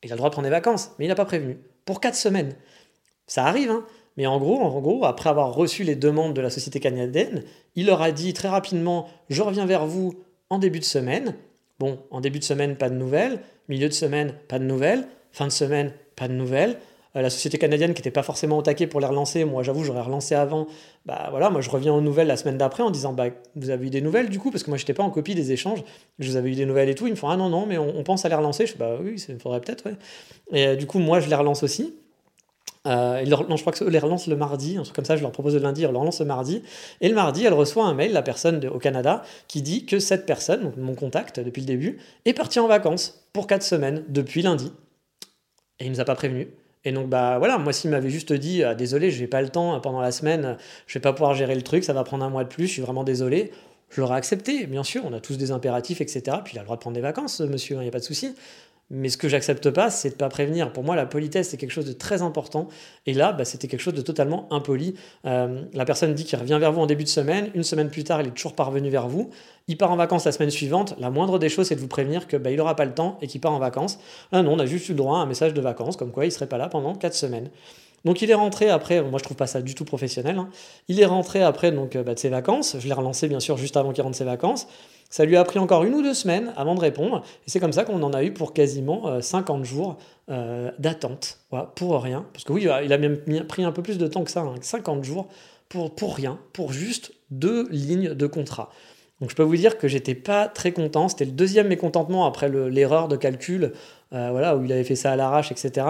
[0.04, 1.58] Il a le droit de prendre des vacances, mais il n'a pas prévenu.
[1.86, 2.56] Pour 4 semaines.
[3.28, 3.86] Ça arrive, hein
[4.18, 7.44] mais en gros, en gros, après avoir reçu les demandes de la société canadienne,
[7.76, 10.14] il leur a dit très rapidement Je reviens vers vous
[10.50, 11.36] en début de semaine.
[11.80, 13.40] Bon, en début de semaine, pas de nouvelles.
[13.70, 15.08] Milieu de semaine, pas de nouvelles.
[15.32, 16.78] Fin de semaine, pas de nouvelles.
[17.16, 19.84] Euh, la société canadienne qui n'était pas forcément au taquet pour les relancer, moi j'avoue
[19.84, 20.68] j'aurais relancé avant,
[21.06, 23.88] bah voilà, moi je reviens aux nouvelles la semaine d'après en disant bah vous avez
[23.88, 25.84] eu des nouvelles du coup, parce que moi j'étais pas en copie des échanges,
[26.20, 27.78] je vous avais eu des nouvelles et tout, ils me font ah non non mais
[27.78, 29.96] on, pense à les relancer, je fais bah oui, il faudrait peut-être, ouais.
[30.52, 31.94] Et euh, du coup moi je les relance aussi,
[32.86, 35.32] euh, non, je crois que les relance le mardi, un truc comme ça, je leur
[35.32, 36.64] propose le lundi, ils leur relance le mardi.
[37.00, 40.26] Et le mardi, elle reçoit un mail, la personne au Canada, qui dit que cette
[40.26, 44.42] personne, donc mon contact depuis le début, est partie en vacances pour 4 semaines depuis
[44.42, 44.72] lundi.
[45.80, 46.50] Et il ne nous a pas prévenu.
[46.86, 49.50] Et donc, bah voilà, moi, s'il m'avait juste dit ah, désolé, je n'ai pas le
[49.50, 52.30] temps pendant la semaine, je vais pas pouvoir gérer le truc, ça va prendre un
[52.30, 53.52] mois de plus, je suis vraiment désolé,
[53.90, 56.38] je l'aurais accepté, bien sûr, on a tous des impératifs, etc.
[56.44, 58.00] Puis il a le droit de prendre des vacances, monsieur, il hein, n'y a pas
[58.00, 58.36] de souci.
[58.90, 60.72] Mais ce que j'accepte pas, c'est de pas prévenir.
[60.72, 62.68] Pour moi, la politesse, c'est quelque chose de très important.
[63.06, 64.96] Et là, bah, c'était quelque chose de totalement impoli.
[65.26, 67.50] Euh, la personne dit qu'il revient vers vous en début de semaine.
[67.56, 69.30] Une semaine plus tard, il est toujours pas revenu vers vous.
[69.68, 70.96] Il part en vacances la semaine suivante.
[71.00, 73.18] La moindre des choses, c'est de vous prévenir que bah, il n'aura pas le temps
[73.22, 74.00] et qu'il part en vacances.
[74.32, 76.32] Ah non, on a juste eu droit à un message de vacances, comme quoi il
[76.32, 77.50] serait pas là pendant 4 semaines.
[78.06, 80.50] Donc il est rentré après, moi je trouve pas ça du tout professionnel, hein.
[80.90, 83.78] il est rentré après donc, bah, de ses vacances, je l'ai relancé bien sûr juste
[83.78, 84.68] avant qu'il rentre ses vacances,
[85.14, 87.72] ça lui a pris encore une ou deux semaines avant de répondre, et c'est comme
[87.72, 89.98] ça qu'on en a eu pour quasiment 50 euh, jours
[90.32, 91.38] euh, d'attente,
[91.76, 92.26] pour rien.
[92.34, 94.98] Parce que oui, il a même pris un peu plus de temps que ça, 50
[94.98, 95.28] hein, jours
[95.70, 98.72] pour, pour rien, pour juste deux lignes de contrat.
[99.22, 102.50] Donc je peux vous dire que j'étais pas très content, c'était le deuxième mécontentement après
[102.50, 103.74] l'erreur de calcul,
[104.14, 105.90] euh, voilà, où il avait fait ça à l'arrache, etc.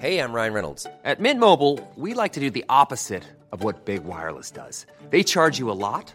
[0.00, 0.86] Hey, I'm Ryan Reynolds.
[1.04, 1.42] At Mint
[1.96, 4.86] we like to do the opposite of what Big Wireless does.
[5.10, 6.14] They charge you a lot.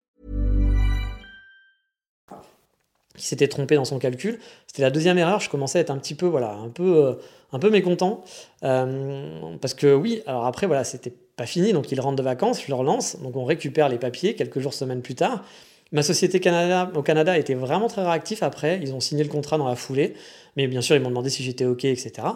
[3.25, 4.39] S'était trompé dans son calcul.
[4.67, 5.39] C'était la deuxième erreur.
[5.39, 7.13] Je commençais à être un petit peu, voilà, un peu, euh,
[7.51, 8.23] un peu mécontent.
[8.63, 11.73] Euh, parce que oui, alors après, voilà, c'était pas fini.
[11.73, 13.17] Donc il rentre de vacances, je le relance.
[13.21, 15.43] Donc on récupère les papiers quelques jours, semaines plus tard.
[15.91, 18.79] Ma société Canada, au Canada était vraiment très réactif après.
[18.81, 20.13] Ils ont signé le contrat dans la foulée.
[20.55, 22.27] Mais bien sûr, ils m'ont demandé si j'étais OK, etc.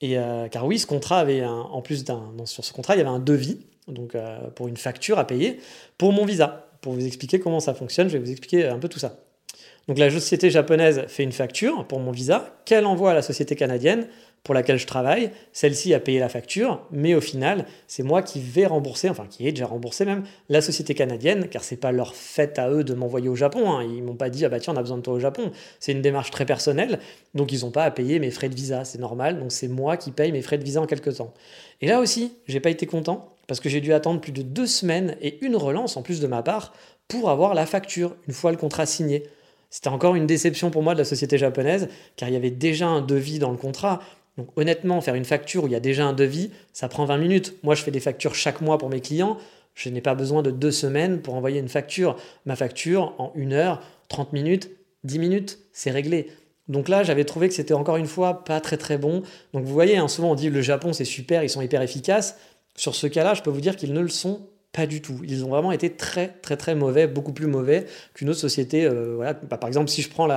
[0.00, 2.98] Et, euh, car oui, ce contrat avait, un, en plus d'un, sur ce contrat, il
[2.98, 3.58] y avait un devis,
[3.88, 4.16] donc
[4.54, 5.60] pour une facture à payer,
[5.98, 6.68] pour mon visa.
[6.80, 9.23] Pour vous expliquer comment ça fonctionne, je vais vous expliquer un peu tout ça.
[9.88, 13.54] Donc la société japonaise fait une facture pour mon visa qu'elle envoie à la société
[13.54, 14.06] canadienne
[14.44, 15.30] pour laquelle je travaille.
[15.52, 19.48] Celle-ci a payé la facture, mais au final, c'est moi qui vais rembourser, enfin qui
[19.48, 22.94] ai déjà remboursé même, la société canadienne, car c'est pas leur fait à eux de
[22.94, 23.72] m'envoyer au Japon.
[23.72, 23.82] Hein.
[23.84, 25.50] Ils m'ont pas dit ah bah tiens on a besoin de toi au Japon.
[25.80, 26.98] C'est une démarche très personnelle,
[27.34, 29.38] donc ils n'ont pas à payer mes frais de visa, c'est normal.
[29.38, 31.32] Donc c'est moi qui paye mes frais de visa en quelque temps.
[31.80, 34.66] Et là aussi, j'ai pas été content parce que j'ai dû attendre plus de deux
[34.66, 36.72] semaines et une relance en plus de ma part
[37.08, 39.24] pour avoir la facture une fois le contrat signé.
[39.74, 42.86] C'était encore une déception pour moi de la société japonaise, car il y avait déjà
[42.86, 43.98] un devis dans le contrat.
[44.38, 47.18] Donc honnêtement, faire une facture où il y a déjà un devis, ça prend 20
[47.18, 47.56] minutes.
[47.64, 49.36] Moi, je fais des factures chaque mois pour mes clients.
[49.74, 52.14] Je n'ai pas besoin de deux semaines pour envoyer une facture.
[52.46, 54.70] Ma facture, en une heure, 30 minutes,
[55.02, 56.28] 10 minutes, c'est réglé.
[56.68, 59.24] Donc là, j'avais trouvé que c'était encore une fois pas très très bon.
[59.54, 62.38] Donc vous voyez, hein, souvent on dit le Japon c'est super, ils sont hyper efficaces.
[62.76, 65.20] Sur ce cas-là, je peux vous dire qu'ils ne le sont pas du tout.
[65.22, 68.84] Ils ont vraiment été très, très, très mauvais, beaucoup plus mauvais qu'une autre société.
[68.84, 69.34] Euh, voilà.
[69.34, 70.28] Bah, par exemple, si je prends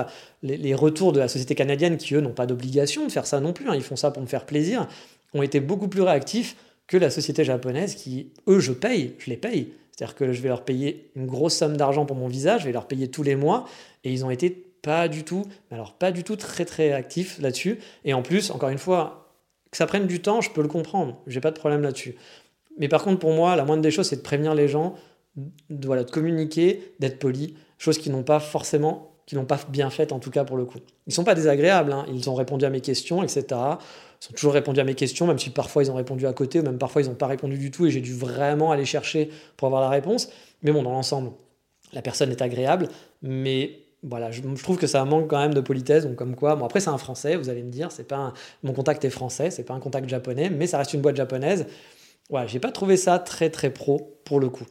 [0.42, 3.52] les, retours de la société canadienne, qui eux n'ont pas d'obligation de faire ça non
[3.52, 4.86] plus, hein, ils font ça pour me faire plaisir,
[5.34, 9.36] ont été beaucoup plus réactifs que la société japonaise, qui, eux, je paye, je les
[9.36, 9.72] paye.
[9.90, 12.72] C'est-à-dire que je vais leur payer une grosse somme d'argent pour mon visa, je vais
[12.72, 13.64] leur payer tous les mois,
[14.04, 17.80] et ils ont été pas du tout, alors pas du tout très très actifs là-dessus.
[18.04, 19.34] Et en plus, encore une fois,
[19.72, 22.14] que ça prenne du temps, je peux le comprendre, j'ai pas de problème là-dessus.
[22.78, 24.94] Mais par contre, pour moi, la moindre des choses, c'est de prévenir les gens,
[25.36, 29.90] de, voilà, de communiquer, d'être poli, chose qu'ils n'ont pas forcément, qu'ils n'ont pas bien
[29.90, 30.78] faite en tout cas pour le coup.
[31.06, 32.06] Ils sont pas désagréables, hein.
[32.12, 33.44] ils ont répondu à mes questions, etc.
[33.50, 36.60] Ils ont toujours répondu à mes questions, même si parfois ils ont répondu à côté,
[36.60, 39.30] ou même parfois ils n'ont pas répondu du tout et j'ai dû vraiment aller chercher
[39.56, 40.30] pour avoir la réponse.
[40.62, 41.32] Mais bon, dans l'ensemble,
[41.92, 42.88] la personne est agréable,
[43.22, 46.64] mais voilà, je, trouve que ça manque quand même de politesse, donc comme quoi, bon
[46.64, 49.64] après c'est un français, vous allez me dire, c'est pas mon contact est français, c'est
[49.64, 51.66] pas un contact japonais, mais ça reste une boîte japonaise,
[52.30, 54.66] Ouais, j'ai pas trouvé ça très très pro pour le coup.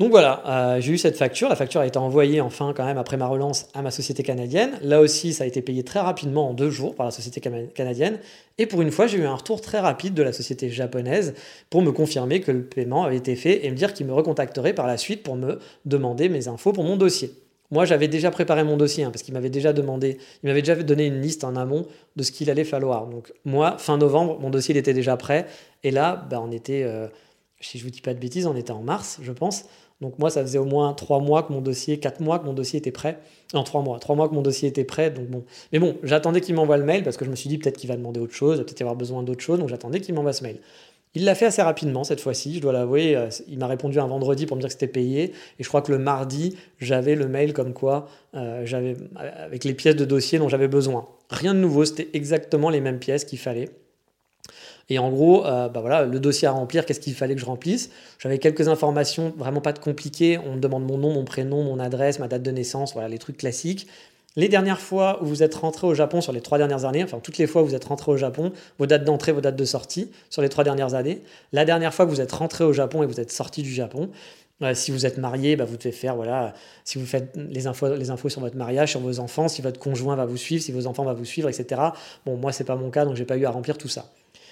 [0.00, 1.50] Donc voilà, euh, j'ai eu cette facture.
[1.50, 4.78] La facture a été envoyée enfin quand même après ma relance à ma société canadienne.
[4.80, 7.42] Là aussi, ça a été payé très rapidement en deux jours par la société
[7.74, 8.18] canadienne.
[8.56, 11.34] Et pour une fois, j'ai eu un retour très rapide de la société japonaise
[11.68, 14.72] pour me confirmer que le paiement avait été fait et me dire qu'il me recontacterait
[14.72, 17.34] par la suite pour me demander mes infos pour mon dossier.
[17.70, 20.74] Moi, j'avais déjà préparé mon dossier hein, parce qu'il m'avait déjà demandé, il m'avait déjà
[20.74, 23.06] donné une liste en amont de ce qu'il allait falloir.
[23.06, 25.46] Donc moi, fin novembre, mon dossier il était déjà prêt.
[25.84, 27.06] Et là, bah, on était, euh,
[27.60, 29.66] si je vous dis pas de bêtises, on était en mars, je pense.
[30.00, 32.54] Donc moi, ça faisait au moins trois mois que mon dossier, quatre mois que mon
[32.54, 33.18] dossier était prêt.
[33.52, 35.10] Non, trois mois, trois mois que mon dossier était prêt.
[35.10, 37.58] Donc bon, mais bon, j'attendais qu'il m'envoie le mail parce que je me suis dit
[37.58, 39.58] peut-être qu'il va demander autre chose, peut-être avoir besoin d'autre chose.
[39.58, 40.58] Donc j'attendais qu'il m'envoie ce mail.
[41.14, 43.16] Il l'a fait assez rapidement cette fois-ci, je dois l'avouer.
[43.16, 45.32] Euh, il m'a répondu un vendredi pour me dire que c'était payé.
[45.58, 49.74] Et je crois que le mardi, j'avais le mail comme quoi, euh, j'avais avec les
[49.74, 51.08] pièces de dossier dont j'avais besoin.
[51.28, 53.70] Rien de nouveau, c'était exactement les mêmes pièces qu'il fallait.
[54.88, 57.46] Et en gros, euh, bah voilà, le dossier à remplir, qu'est-ce qu'il fallait que je
[57.46, 57.90] remplisse?
[58.18, 60.38] J'avais quelques informations, vraiment pas de compliquées.
[60.38, 63.18] On me demande mon nom, mon prénom, mon adresse, ma date de naissance, voilà, les
[63.18, 63.86] trucs classiques.
[64.36, 67.18] Les dernières fois où vous êtes rentré au Japon sur les trois dernières années, enfin
[67.18, 69.64] toutes les fois où vous êtes rentré au Japon, vos dates d'entrée, vos dates de
[69.64, 71.22] sortie sur les trois dernières années.
[71.52, 74.10] La dernière fois que vous êtes rentré au Japon et vous êtes sorti du Japon,
[74.62, 78.28] euh, si vous êtes marié, bah, vous devez faire, voilà, si vous faites les infos,
[78.28, 81.04] sur votre mariage, sur vos enfants, si votre conjoint va vous suivre, si vos enfants
[81.04, 81.80] vont vous suivre, etc.
[82.26, 84.10] Bon, moi, c'est pas mon cas, donc j'ai pas eu à remplir tout ça.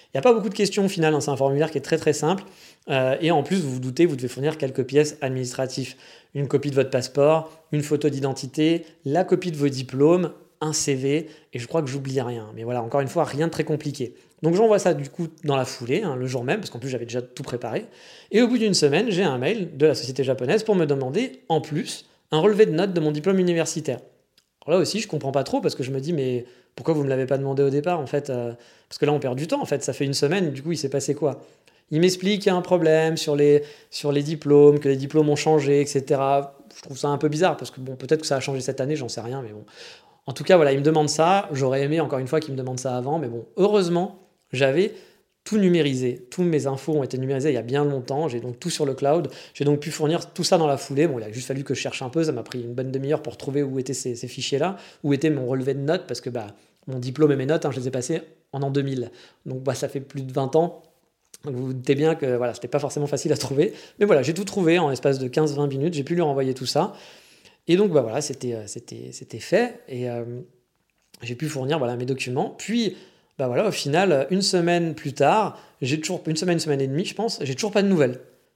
[0.09, 1.83] Il n'y a pas beaucoup de questions au final, hein, c'est un formulaire qui est
[1.83, 2.45] très très simple.
[2.89, 5.97] Euh, et en plus, vous vous doutez, vous devez fournir quelques pièces administratives.
[6.35, 11.29] Une copie de votre passeport, une photo d'identité, la copie de vos diplômes, un CV,
[11.53, 12.49] et je crois que j'oublie rien.
[12.55, 14.15] Mais voilà, encore une fois, rien de très compliqué.
[14.43, 16.89] Donc j'envoie ça du coup dans la foulée, hein, le jour même, parce qu'en plus
[16.89, 17.87] j'avais déjà tout préparé.
[18.31, 21.43] Et au bout d'une semaine, j'ai un mail de la société japonaise pour me demander,
[21.49, 24.01] en plus, un relevé de notes de mon diplôme universitaire.
[24.67, 26.45] Alors là aussi, je comprends pas trop, parce que je me dis, mais
[26.79, 28.53] pourquoi vous ne me l'avez pas demandé au départ, en fait euh,
[28.89, 29.83] Parce que là, on perd du temps, en fait.
[29.83, 31.41] Ça fait une semaine, du coup, il s'est passé quoi?
[31.91, 35.29] Il m'explique qu'il y a un problème sur les, sur les diplômes, que les diplômes
[35.29, 36.05] ont changé, etc.
[36.77, 38.81] Je trouve ça un peu bizarre, parce que bon, peut-être que ça a changé cette
[38.81, 39.65] année, j'en sais rien, mais bon.
[40.27, 41.49] En tout cas, voilà, il me demande ça.
[41.51, 44.21] J'aurais aimé, encore une fois, qu'il me demande ça avant, mais bon, heureusement,
[44.53, 44.95] j'avais
[45.49, 46.27] tout numérisé.
[46.31, 48.29] Toutes mes infos ont été numérisées il y a bien longtemps.
[48.29, 49.31] J'ai donc tout sur le cloud.
[49.55, 51.07] J'ai donc pu fournir tout ça dans la foulée.
[51.07, 52.23] Bon, il a juste fallu que je cherche un peu.
[52.23, 55.47] Ça m'a pris une bonne demi-heure pour trouver où étaient ces, fichiers-là, où était mon
[55.47, 56.49] relevé de notes, parce que bah,
[56.89, 58.23] mon diplôme et mes notes, hein, je les ai passés
[58.53, 59.11] en an 2000.
[59.47, 60.83] Donc bah, ça fait plus de 20 ans.
[61.45, 63.75] Donc vous vous doutez bien que voilà, c'était pas forcément facile à trouver.
[64.01, 65.95] Mais voilà, j'ai tout trouvé en l'espace de 15-20 minutes.
[65.95, 66.95] J'ai pu lui renvoyer tout ça.
[67.69, 69.81] Et donc bah, voilà, c'était, euh, c'était fait.
[69.89, 70.25] Et euh,
[71.23, 72.55] j'ai pu fournir voilà, mes documents.
[72.59, 72.97] Puis
[73.39, 76.89] bah voilà, au final, une semaine plus tard, j'ai toujours une semaine, une semaine et
[76.89, 78.15] demie, je pense, j'ai toujours pas de nouvelles.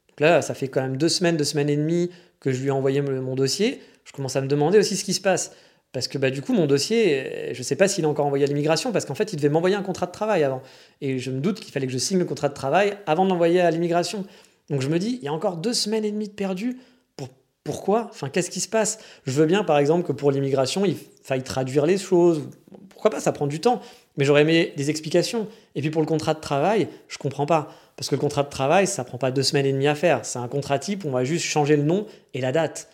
[0.09, 2.69] Donc là, ça fait quand même deux semaines, deux semaines et demie que je lui
[2.69, 3.81] ai envoyé mon dossier.
[4.05, 5.53] Je commence à me demander aussi ce qui se passe.
[5.93, 8.45] Parce que bah, du coup, mon dossier, je ne sais pas s'il est encore envoyé
[8.45, 10.63] à l'immigration, parce qu'en fait, il devait m'envoyer un contrat de travail avant.
[11.03, 13.31] Et je me doute qu'il fallait que je signe le contrat de travail avant de
[13.31, 14.25] l'envoyer à l'immigration.
[14.71, 16.79] Donc je me dis, il y a encore deux semaines et demie de perdu.
[17.17, 17.29] Pour,
[17.63, 18.09] pourquoi?
[18.11, 19.01] Enfin, qu'est-ce qui se passe?
[19.27, 22.49] Je veux bien, par exemple, que pour l'immigration, il faille traduire les choses.
[22.89, 23.21] Pourquoi pas?
[23.21, 23.83] Ça prend du temps.
[24.17, 25.47] Mais j'aurais aimé des explications.
[25.75, 27.69] Et puis pour le contrat de travail, je comprends pas.
[27.97, 30.25] Parce que le contrat de travail, ça prend pas deux semaines et demie à faire.
[30.25, 32.89] C'est un contrat type, on va juste changer le nom et la date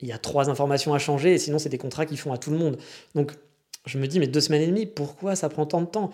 [0.00, 2.38] il y a trois informations à changer, et sinon c'est des contrats qui font à
[2.38, 2.78] tout le monde.
[3.14, 3.32] Donc
[3.86, 6.10] je me dis, mais deux semaines et demie, pourquoi ça prend tant de temps?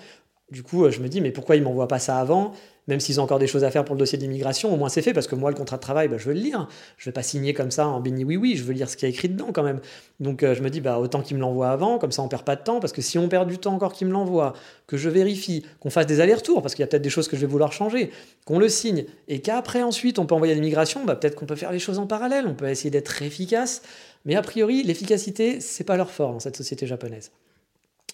[0.50, 2.52] Du coup, je me dis, mais pourquoi ils m'envoient pas ça avant
[2.90, 5.00] même s'ils ont encore des choses à faire pour le dossier d'immigration, au moins c'est
[5.00, 6.68] fait, parce que moi, le contrat de travail, bah, je veux le lire.
[6.96, 8.96] Je ne vais pas signer comme ça en béni oui oui, je veux lire ce
[8.96, 9.80] qu'il y a écrit dedans quand même.
[10.18, 12.42] Donc euh, je me dis, bah, autant qu'ils me l'envoient avant, comme ça on perd
[12.42, 14.54] pas de temps, parce que si on perd du temps encore qu'ils me l'envoient,
[14.86, 17.36] que je vérifie, qu'on fasse des allers-retours, parce qu'il y a peut-être des choses que
[17.36, 18.10] je vais vouloir changer,
[18.44, 21.56] qu'on le signe, et qu'après ensuite on peut envoyer à l'immigration, bah, peut-être qu'on peut
[21.56, 23.82] faire les choses en parallèle, on peut essayer d'être efficace.
[24.24, 27.30] Mais a priori, l'efficacité, c'est pas leur fort dans cette société japonaise.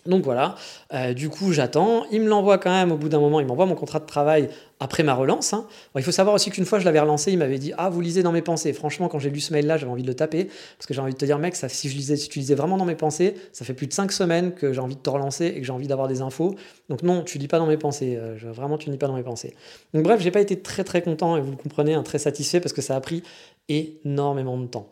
[0.07, 0.55] Donc voilà,
[0.95, 3.67] euh, du coup j'attends, il me l'envoie quand même au bout d'un moment, il m'envoie
[3.67, 5.53] mon contrat de travail après ma relance.
[5.53, 5.67] Hein.
[5.97, 8.23] il faut savoir aussi qu'une fois je l'avais relancé, il m'avait dit Ah, vous lisez
[8.23, 8.73] dans mes pensées.
[8.73, 11.13] Franchement, quand j'ai lu ce mail-là, j'avais envie de le taper, parce que j'ai envie
[11.13, 13.75] de te dire, mec, si, je lisais, tu lisais vraiment dans mes pensées, ça fait
[13.75, 16.09] plus de 5 semaines que j'ai envie de te relancer et que j'ai envie d'avoir
[16.09, 16.55] des infos.
[16.89, 19.23] Donc non, tu lis pas dans mes pensées, euh, vraiment tu lis pas dans mes
[19.23, 19.55] pensées.
[19.95, 22.61] Donc bref, j'ai pas été très très content, et vous le comprenez, hein, très satisfait,
[22.61, 23.23] parce que ça a pris
[23.69, 24.89] énormément de temps.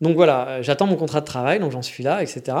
[0.00, 2.56] Donc voilà, euh, j'attends mon contrat de travail, donc j'en suis là, etc.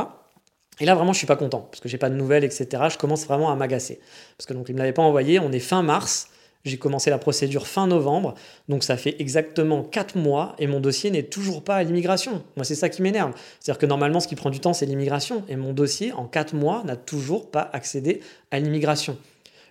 [0.80, 2.66] Et là, vraiment, je suis pas content, parce que j'ai pas de nouvelles, etc.
[2.90, 4.00] Je commence vraiment à m'agacer.
[4.36, 6.28] Parce que donc, il me l'avait pas envoyé, on est fin mars,
[6.64, 8.34] j'ai commencé la procédure fin novembre,
[8.68, 12.42] donc ça fait exactement 4 mois, et mon dossier n'est toujours pas à l'immigration.
[12.56, 13.32] Moi, c'est ça qui m'énerve.
[13.60, 16.54] C'est-à-dire que normalement, ce qui prend du temps, c'est l'immigration, et mon dossier, en 4
[16.54, 19.16] mois, n'a toujours pas accédé à l'immigration.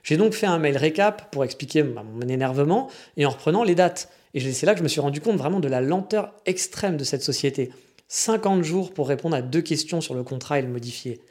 [0.04, 4.10] J'ai donc fait un mail récap pour expliquer mon énervement, et en reprenant les dates.
[4.34, 7.04] Et c'est là que je me suis rendu compte vraiment de la lenteur extrême de
[7.04, 7.72] cette société.
[8.10, 11.22] 50 jours pour répondre à deux questions sur le contrat et le modifier.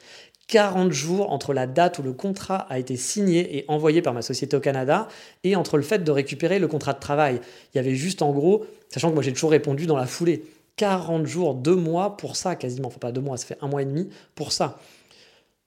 [0.47, 4.21] 40 jours entre la date où le contrat a été signé et envoyé par ma
[4.21, 5.07] société au Canada
[5.43, 7.41] et entre le fait de récupérer le contrat de travail.
[7.73, 10.43] Il y avait juste en gros, sachant que moi j'ai toujours répondu dans la foulée,
[10.77, 13.81] 40 jours, deux mois pour ça quasiment, enfin pas deux mois, ça fait un mois
[13.81, 14.79] et demi pour ça.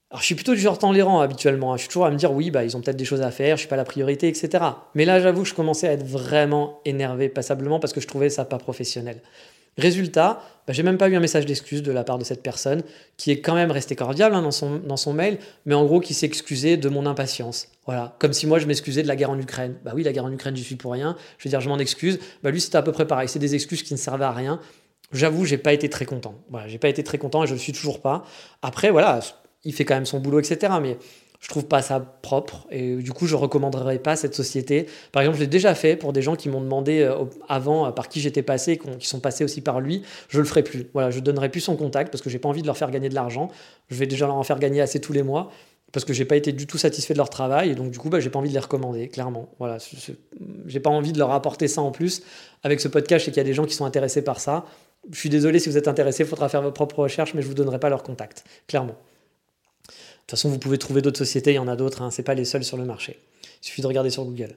[0.09, 1.73] Alors, je suis plutôt du genre rangs habituellement.
[1.73, 1.77] Hein.
[1.77, 3.55] Je suis toujours à me dire, oui, bah, ils ont peut-être des choses à faire,
[3.55, 4.63] je suis pas la priorité, etc.
[4.93, 8.29] Mais là, j'avoue que je commençais à être vraiment énervé passablement parce que je trouvais
[8.29, 9.21] ça pas professionnel.
[9.77, 12.83] Résultat, bah, j'ai même pas eu un message d'excuse de la part de cette personne,
[13.17, 15.99] qui est quand même resté cordial hein, dans, son, dans son mail, mais en gros
[15.99, 17.69] qui s'excusait de mon impatience.
[17.85, 19.75] Voilà, comme si moi je m'excusais de la guerre en Ukraine.
[19.83, 21.17] Bah oui, la guerre en Ukraine, j'y suis pour rien.
[21.37, 22.19] Je veux dire, je m'en excuse.
[22.43, 23.27] Bah lui, c'était à peu près pareil.
[23.27, 24.59] C'est des excuses qui ne servaient à rien.
[25.11, 26.35] J'avoue, j'ai pas été très content.
[26.49, 28.25] Voilà, j'ai pas été très content et je le suis toujours pas.
[28.61, 29.19] Après, voilà,
[29.63, 30.73] il fait quand même son boulot, etc.
[30.81, 30.97] Mais
[31.43, 34.87] je trouve pas ça propre et du coup je recommanderais pas cette société.
[35.11, 37.91] Par exemple, je l'ai déjà fait pour des gens qui m'ont demandé euh, avant euh,
[37.91, 40.03] par qui j'étais passé, qui sont passés aussi par lui.
[40.29, 40.87] Je le ferai plus.
[40.93, 43.09] Voilà, je donnerai plus son contact parce que j'ai pas envie de leur faire gagner
[43.09, 43.49] de l'argent.
[43.89, 45.51] Je vais déjà leur en faire gagner assez tous les mois
[45.91, 48.09] parce que j'ai pas été du tout satisfait de leur travail et donc du coup
[48.09, 49.77] bah, j'ai pas envie de les recommander clairement voilà
[50.65, 52.23] j'ai pas envie de leur apporter ça en plus
[52.63, 54.65] avec ce podcast et qu'il y a des gens qui sont intéressés par ça
[55.11, 57.47] je suis désolé si vous êtes intéressé il faudra faire vos propres recherches mais je
[57.47, 58.95] vous donnerai pas leur contact clairement
[60.25, 62.33] toute façon, vous pouvez trouver d'autres sociétés, il y en a d'autres, hein, c'est pas
[62.33, 63.19] les seuls sur le marché.
[63.61, 64.55] Il suffit de regarder sur Google.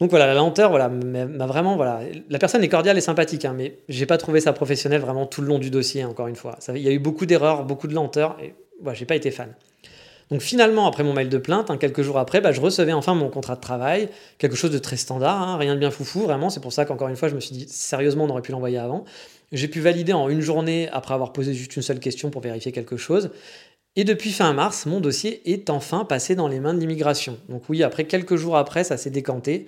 [0.00, 3.54] Donc voilà, la lenteur, voilà, m'a vraiment, voilà, la personne est cordiale et sympathique, hein,
[3.56, 6.58] mais j'ai pas trouvé ça professionnel vraiment tout le long du dossier, encore une fois.
[6.68, 9.52] il y a eu beaucoup d'erreurs, beaucoup de lenteur, et voilà, j'ai pas été fan.
[10.30, 13.14] Donc finalement, après mon mail de plainte, hein, quelques jours après, bah, je recevais enfin
[13.14, 16.50] mon contrat de travail, quelque chose de très standard, hein, rien de bien foufou, vraiment.
[16.50, 18.78] C'est pour ça qu'encore une fois, je me suis dit, sérieusement, on aurait pu l'envoyer
[18.78, 19.04] avant.
[19.52, 22.72] J'ai pu valider en une journée après avoir posé juste une seule question pour vérifier
[22.72, 23.30] quelque chose.
[23.98, 27.36] Et depuis fin mars, mon dossier est enfin passé dans les mains de l'immigration.
[27.48, 29.66] Donc oui, après quelques jours après, ça s'est décanté.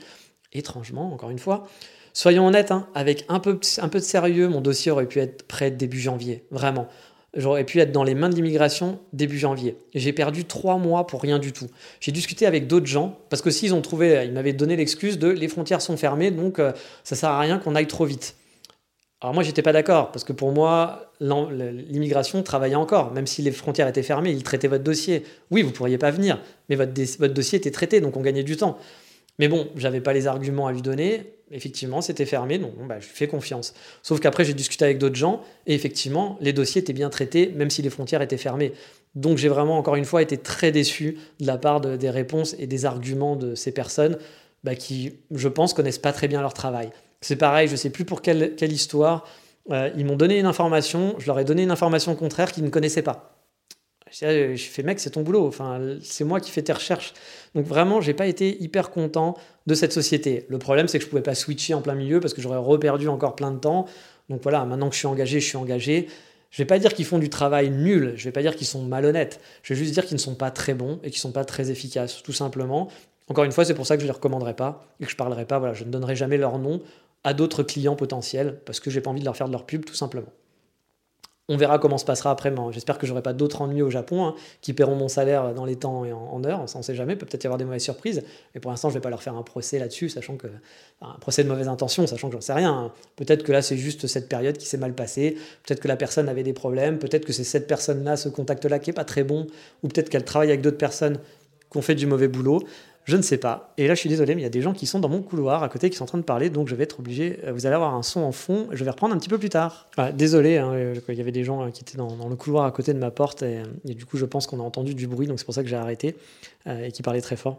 [0.52, 1.66] Étrangement, encore une fois.
[2.12, 5.98] Soyons honnêtes, hein, avec un peu, de sérieux, mon dossier aurait pu être prêt début
[5.98, 6.44] janvier.
[6.52, 6.86] Vraiment.
[7.34, 9.76] J'aurais pu être dans les mains de l'immigration début janvier.
[9.96, 11.66] J'ai perdu trois mois pour rien du tout.
[11.98, 15.26] J'ai discuté avec d'autres gens, parce que s'ils ont trouvé, ils m'avaient donné l'excuse de
[15.26, 16.70] les frontières sont fermées, donc euh,
[17.02, 18.36] ça sert à rien qu'on aille trop vite.
[19.22, 23.52] Alors moi, j'étais pas d'accord, parce que pour moi, l'immigration travaillait encore, même si les
[23.52, 25.24] frontières étaient fermées, ils traitaient votre dossier.
[25.50, 26.92] Oui, vous pourriez pas venir, mais votre,
[27.26, 28.78] dossier était traité, donc on gagnait du temps.
[29.38, 31.35] Mais bon, j'avais pas les arguments à lui donner.
[31.50, 33.74] Effectivement, c'était fermé, donc bah, je lui fais confiance.
[34.02, 37.68] Sauf qu'après, j'ai discuté avec d'autres gens, et effectivement, les dossiers étaient bien traités, même
[37.68, 38.73] si les frontières étaient fermées.
[39.16, 42.66] Donc j'ai vraiment, encore une fois, été très déçu de la part des réponses et
[42.66, 44.16] des arguments de ces personnes
[44.64, 46.90] bah, qui, je pense, connaissent pas très bien leur travail.
[47.21, 49.27] C'est pareil, je ne sais plus pour quelle, histoire.
[49.71, 52.71] Euh, ils m'ont donné une information, je leur ai donné une information contraire qu'ils ne
[52.71, 53.37] connaissaient pas.
[54.10, 55.46] Je fais, mec, c'est ton boulot.
[55.46, 57.14] Enfin, c'est moi qui fais tes recherches.
[57.54, 60.46] Donc vraiment, j'ai pas été hyper content de cette société.
[60.48, 63.06] Le problème, c'est que je pouvais pas switcher en plein milieu parce que j'aurais reperdu
[63.08, 63.87] encore plein de temps.
[64.29, 66.08] Donc voilà, maintenant que je suis engagé, je suis engagé.
[66.50, 68.83] Je vais pas dire qu'ils font du travail nul, je vais pas dire qu'ils sont
[68.83, 71.44] malhonnêtes, je vais juste dire qu'ils ne sont pas très bons et qu'ils sont pas
[71.44, 72.88] très efficaces, tout simplement.
[73.29, 75.44] Encore une fois, c'est pour ça que je les recommanderai pas et que je parlerai
[75.44, 76.83] pas, voilà, je ne donnerai jamais leur nom
[77.25, 79.85] à d'autres clients potentiels parce que j'ai pas envie de leur faire de leur pub,
[79.85, 80.31] tout simplement.
[81.52, 82.54] On verra comment se passera après.
[82.71, 85.75] J'espère que j'aurai pas d'autres ennuis au Japon hein, qui paieront mon salaire dans les
[85.75, 86.68] temps et en, heures.
[86.68, 87.16] Ça, on sait jamais.
[87.16, 88.23] Peut-être y avoir des mauvaises surprises.
[88.54, 90.46] Mais pour l'instant, je vais pas leur faire un procès là-dessus, sachant que
[91.02, 92.73] un procès de mauvaise intention, sachant que j'en sais rien.
[92.73, 92.92] Hein.
[93.16, 95.37] Peut-être que là, c'est juste cette période qui s'est mal passée.
[95.66, 97.00] Peut-être que la personne avait des problèmes.
[97.00, 99.48] Peut-être que c'est cette personne-là, ce contact-là, qui est pas très bon.
[99.83, 101.18] Ou peut-être qu'elle travaille avec d'autres personnes
[101.68, 102.62] qui ont fait du mauvais boulot.
[103.11, 103.75] Je ne sais pas.
[103.77, 105.21] Et là, je suis désolé, mais il y a des gens qui sont dans mon
[105.21, 107.40] couloir à côté qui sont en train de parler, donc je vais être obligé.
[107.44, 108.69] Euh, vous allez avoir un son en fond.
[108.71, 109.88] Je vais reprendre un petit peu plus tard.
[110.15, 112.71] désolé, hein, euh, il y avait des gens euh, qui étaient dans, le couloir à
[112.71, 115.40] côté de ma porte, et, du coup, je pense qu'on a entendu du bruit, donc
[115.40, 116.15] c'est pour ça que j'ai arrêté
[116.69, 117.58] et qui parlait très fort.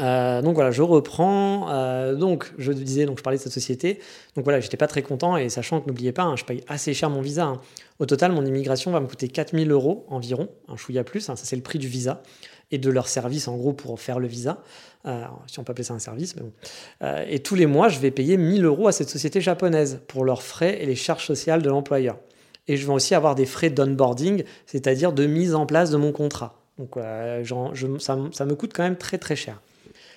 [0.00, 1.68] donc voilà, je reprends.
[2.14, 4.00] donc je disais, donc je parlais de cette société.
[4.34, 6.94] Donc voilà, j'étais pas très content et sachant que n'oubliez pas, hein, je paye assez
[6.94, 7.44] cher mon visa.
[7.44, 7.60] Hein.
[8.00, 11.20] Au total, mon immigration va me coûter 4000 euros environ, un chouïa plus.
[11.20, 12.22] ça c'est le prix du visa
[12.70, 14.62] et de leur service en gros pour faire le visa,
[15.06, 16.34] euh, si on peut appeler ça un service.
[17.02, 20.24] Euh, et tous les mois, je vais payer 1000 euros à cette société japonaise pour
[20.24, 22.18] leurs frais et les charges sociales de l'employeur.
[22.66, 26.12] Et je vais aussi avoir des frais d'onboarding, c'est-à-dire de mise en place de mon
[26.12, 26.60] contrat.
[26.78, 27.42] Donc euh,
[27.98, 29.60] ça me coûte quand même très très cher.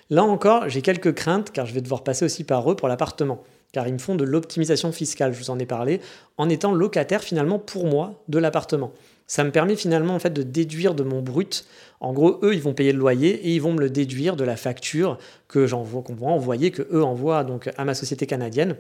[0.10, 3.44] Là encore, j'ai quelques craintes car je vais devoir passer aussi par eux pour l'appartement
[3.72, 6.02] car ils me font de l'optimisation fiscale, je vous en ai parlé,
[6.38, 8.92] en étant locataire finalement pour moi de l'appartement.
[9.32, 11.66] Ça me permet finalement en fait de déduire de mon brut.
[12.02, 14.44] En gros, eux, ils vont payer le loyer et ils vont me le déduire de
[14.44, 15.18] la facture
[15.48, 18.76] que j'envoie, qu'on va envoyer, que eux envoient donc à ma société canadienne.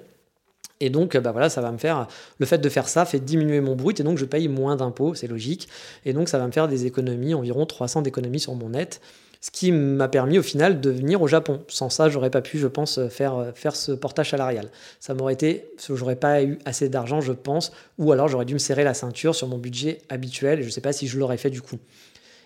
[0.82, 2.06] Et donc, bah voilà, ça va me faire,
[2.38, 5.16] le fait de faire ça fait diminuer mon brut et donc je paye moins d'impôts,
[5.16, 5.70] c'est logique.
[6.04, 9.00] Et donc, ça va me faire des économies, environ 300 d'économies sur mon net
[9.42, 11.64] ce qui m'a permis au final de venir au Japon.
[11.68, 14.70] Sans ça, j'aurais pas pu, je pense, faire, faire ce portage salarial.
[15.00, 18.60] Ça m'aurait été, j'aurais pas eu assez d'argent, je pense, ou alors j'aurais dû me
[18.60, 21.50] serrer la ceinture sur mon budget habituel et je sais pas si je l'aurais fait
[21.50, 21.80] du coup.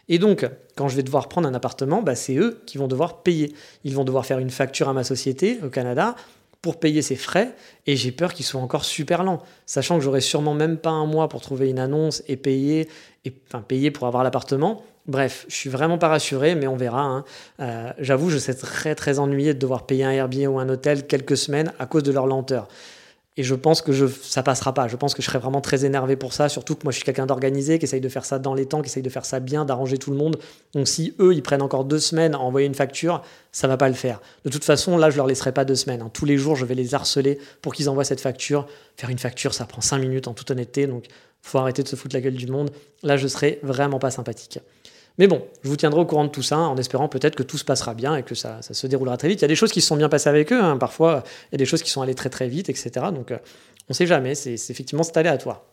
[0.07, 3.23] Et donc, quand je vais devoir prendre un appartement, bah, c'est eux qui vont devoir
[3.23, 3.53] payer.
[3.83, 6.15] Ils vont devoir faire une facture à ma société au Canada
[6.61, 7.53] pour payer ses frais
[7.85, 11.05] et j'ai peur qu'ils soient encore super lents, sachant que j'aurai sûrement même pas un
[11.05, 12.87] mois pour trouver une annonce et payer,
[13.23, 14.83] et, enfin payer pour avoir l'appartement.
[15.07, 17.01] Bref, je suis vraiment pas rassuré, mais on verra.
[17.01, 17.25] Hein.
[17.59, 21.05] Euh, j'avoue, je suis très très ennuyé de devoir payer un Airbnb ou un hôtel
[21.05, 22.67] quelques semaines à cause de leur lenteur.
[23.37, 24.87] Et je pense que je, ça passera pas.
[24.87, 26.47] Je pense que je serai vraiment très énervé pour ça.
[26.47, 28.81] Surtout que moi, je suis quelqu'un d'organisé, qui essaye de faire ça dans les temps,
[28.81, 30.37] qui essaye de faire ça bien, d'arranger tout le monde.
[30.73, 33.89] Donc, si eux, ils prennent encore deux semaines à envoyer une facture, ça va pas
[33.89, 34.21] le faire.
[34.45, 36.01] De toute façon, là, je leur laisserai pas deux semaines.
[36.01, 36.09] Hein.
[36.13, 38.67] Tous les jours, je vais les harceler pour qu'ils envoient cette facture.
[38.95, 40.87] Faire une facture, ça prend cinq minutes en toute honnêteté.
[40.87, 41.05] Donc,
[41.41, 42.71] faut arrêter de se foutre la gueule du monde.
[43.03, 44.59] Là, je serai vraiment pas sympathique.
[45.17, 47.57] Mais bon, je vous tiendrai au courant de tout ça en espérant peut-être que tout
[47.57, 49.39] se passera bien et que ça, se déroulera très vite.
[49.39, 50.77] Il y a des choses qui se sont bien passées avec eux, hein.
[50.77, 52.91] parfois il y a des choses qui sont allées très très vite, etc.
[53.13, 53.37] Donc euh,
[53.83, 55.63] on ne sait jamais, c'est effectivement c'est aléatoire.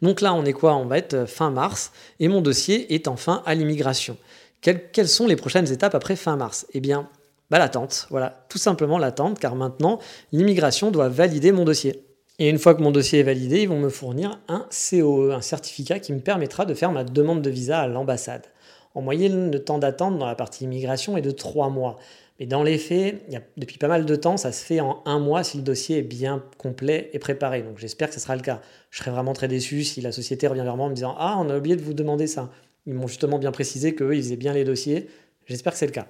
[0.00, 0.76] Donc là, on est quoi?
[0.76, 4.16] On va être euh, fin mars et mon dossier est enfin à l'immigration.
[4.60, 6.66] Quelles, sont les prochaines étapes après fin mars?
[6.72, 7.08] Eh bien,
[7.50, 10.00] bah, l'attente, voilà, tout simplement l'attente, car maintenant
[10.32, 12.04] l'immigration doit valider mon dossier.
[12.40, 15.40] Et une fois que mon dossier est validé, ils vont me fournir un COE, un
[15.40, 18.46] certificat qui me permettra de faire ma demande de visa à l'ambassade.
[18.94, 21.98] En moyenne, le temps d'attente dans la partie immigration est de 3 mois.
[22.38, 23.24] Mais dans les faits,
[23.56, 26.02] depuis pas mal de temps, ça se fait en un mois si le dossier est
[26.02, 27.62] bien complet et préparé.
[27.62, 28.60] Donc j'espère que ce sera le cas.
[28.90, 31.36] Je serais vraiment très déçu si la société revient vers moi en me disant Ah,
[31.38, 32.50] on a oublié de vous demander ça.
[32.86, 35.08] Ils m'ont justement bien précisé qu'eux, ils faisaient bien les dossiers.
[35.46, 36.06] J'espère que c'est le cas.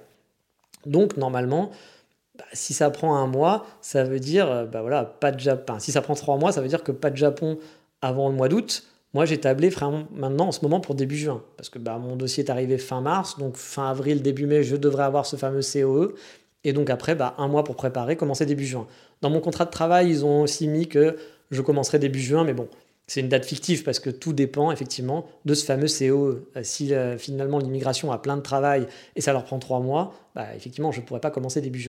[0.85, 1.71] Donc normalement,
[2.39, 5.75] bah, si ça prend un mois, ça veut dire, euh, bah pas de Japon.
[5.79, 7.57] Si ça prend trois mois, ça veut dire que pas de Japon
[8.01, 8.85] avant le mois d'août.
[9.13, 9.69] Moi, j'ai tablé
[10.13, 13.01] maintenant en ce moment pour début juin, parce que bah, mon dossier est arrivé fin
[13.01, 16.13] mars, donc fin avril, début mai, je devrais avoir ce fameux COE.
[16.63, 18.87] Et donc après, un mois pour préparer, commencer début juin.
[19.21, 21.17] Dans mon contrat de travail, ils ont aussi mis que
[21.51, 22.69] je commencerai début juin, mais bon,
[23.07, 26.47] c'est une date fictive parce que tout dépend effectivement de ce fameux COE.
[26.55, 30.13] Euh, si euh, finalement l'immigration a plein de travail et ça leur prend trois mois,
[30.35, 31.88] bah, effectivement, je ne pourrais pas commencer début juin.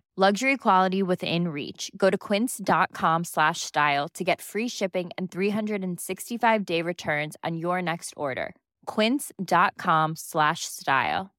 [0.17, 1.89] Luxury quality within reach.
[1.95, 7.81] Go to quince.com slash style to get free shipping and 365 day returns on your
[7.81, 8.53] next order.
[8.87, 11.29] Quince.com slash style.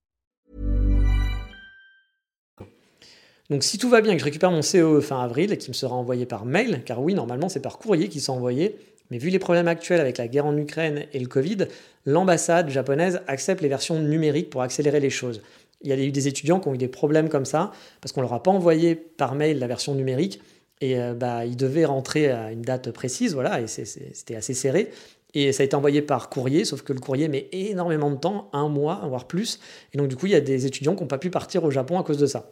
[3.50, 5.94] Donc si tout va bien, que je récupère mon COE fin avril, qui me sera
[5.94, 8.78] envoyé par mail, car oui, normalement c'est par courrier qu'ils sont envoyés,
[9.10, 11.66] mais vu les problèmes actuels avec la guerre en Ukraine et le Covid,
[12.06, 15.42] l'ambassade japonaise accepte les versions numériques pour accélérer les choses.
[15.82, 18.22] Il y a eu des étudiants qui ont eu des problèmes comme ça, parce qu'on
[18.22, 20.40] leur a pas envoyé par mail la version numérique,
[20.80, 24.90] et euh, bah, ils devaient rentrer à une date précise, voilà, et c'était assez serré.
[25.34, 28.50] Et ça a été envoyé par courrier, sauf que le courrier met énormément de temps,
[28.52, 29.60] un mois, voire plus.
[29.94, 31.70] Et donc du coup, il y a des étudiants qui n'ont pas pu partir au
[31.70, 32.50] Japon à cause de ça.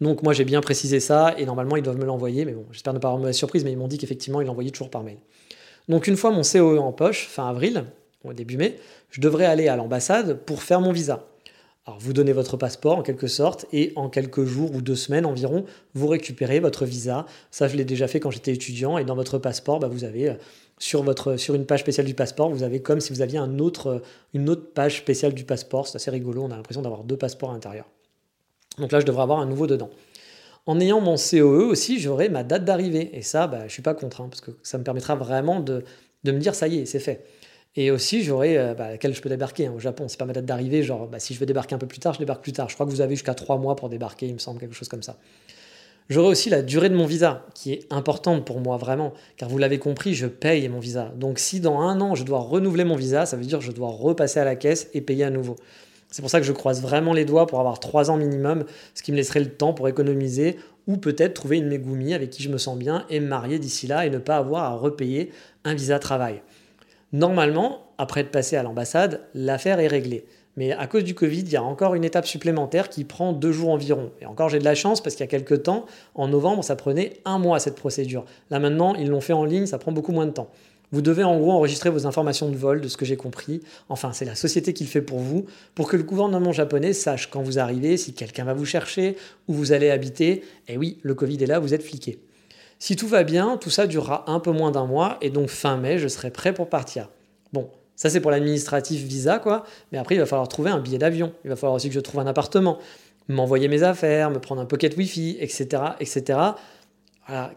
[0.00, 2.92] Donc moi j'ai bien précisé ça et normalement ils doivent me l'envoyer, mais bon, j'espère
[2.92, 5.18] ne pas avoir de surprise, mais ils m'ont dit qu'effectivement ils l'envoyaient toujours par mail.
[5.88, 7.84] Donc une fois mon COE en poche, fin avril,
[8.24, 8.78] au début mai,
[9.10, 11.28] je devrais aller à l'ambassade pour faire mon visa.
[11.86, 15.26] Alors vous donnez votre passeport en quelque sorte et en quelques jours ou deux semaines
[15.26, 15.64] environ,
[15.94, 17.26] vous récupérez votre visa.
[17.50, 20.28] Ça je l'ai déjà fait quand j'étais étudiant et dans votre passeport, bah, vous avez
[20.28, 20.34] euh,
[20.78, 23.98] sur, une page spéciale du passeport, vous avez comme si vous aviez un autre, euh,
[24.34, 25.88] une autre page spéciale du passeport.
[25.88, 27.86] C'est assez rigolo, on a l'impression d'avoir deux passeports à l'intérieur.
[28.78, 29.90] Donc là, je devrais avoir un nouveau dedans.
[30.66, 33.10] En ayant mon COE aussi, j'aurai ma date d'arrivée.
[33.12, 35.60] Et ça, bah, je ne suis pas contre, hein, parce que ça me permettra vraiment
[35.60, 35.84] de,
[36.24, 37.24] me dire, ça y est, c'est fait.
[37.74, 40.06] Et aussi, j'aurai euh, bah, laquelle je peux débarquer hein, au Japon.
[40.08, 42.14] C'est pas ma date d'arrivée, genre, bah, si je veux débarquer un peu plus tard,
[42.14, 42.68] je débarque plus tard.
[42.68, 44.88] Je crois que vous avez jusqu'à trois mois pour débarquer, il me semble, quelque chose
[44.88, 45.16] comme ça.
[46.10, 49.56] J'aurai aussi la durée de mon visa, qui est importante pour moi vraiment, car vous
[49.56, 51.12] l'avez compris, je paye mon visa.
[51.16, 53.72] Donc si dans un an, je dois renouveler mon visa, ça veut dire que je
[53.72, 55.56] dois repasser à la caisse et payer à nouveau.
[56.10, 58.64] C'est pour ça que je croise vraiment les doigts pour avoir trois ans minimum,
[58.94, 62.42] ce qui me laisserait le temps pour économiser ou peut-être trouver une Megumi avec qui
[62.42, 65.30] je me sens bien et me marier d'ici là et ne pas avoir à repayer
[65.64, 66.42] un visa travail.
[67.12, 70.24] Normalement, après être passé à l'ambassade, l'affaire est réglée.
[70.56, 73.52] Mais à cause du Covid, il y a encore une étape supplémentaire qui prend deux
[73.52, 74.12] jours environ.
[74.20, 76.76] Et encore, j'ai de la chance parce qu'il y a quelques temps, en novembre, ça
[76.76, 78.24] prenait un mois cette procédure.
[78.50, 80.50] Là maintenant, ils l'ont fait en ligne, ça prend beaucoup moins de temps.
[80.90, 83.62] Vous devez en gros enregistrer vos informations de vol, de ce que j'ai compris.
[83.88, 87.30] Enfin, c'est la société qui le fait pour vous, pour que le gouvernement japonais sache
[87.30, 89.16] quand vous arrivez, si quelqu'un va vous chercher,
[89.48, 90.44] où vous allez habiter.
[90.68, 92.20] Et oui, le Covid est là, vous êtes fliqué.
[92.82, 95.76] Si tout va bien, tout ça durera un peu moins d'un mois, et donc fin
[95.76, 97.10] mai, je serai prêt pour partir.
[97.52, 99.64] Bon, ça c'est pour l'administratif visa, quoi.
[99.92, 101.32] Mais après, il va falloir trouver un billet d'avion.
[101.44, 102.78] Il va falloir aussi que je trouve un appartement,
[103.28, 106.54] m'envoyer mes affaires, me prendre un pocket wifi, etc., etc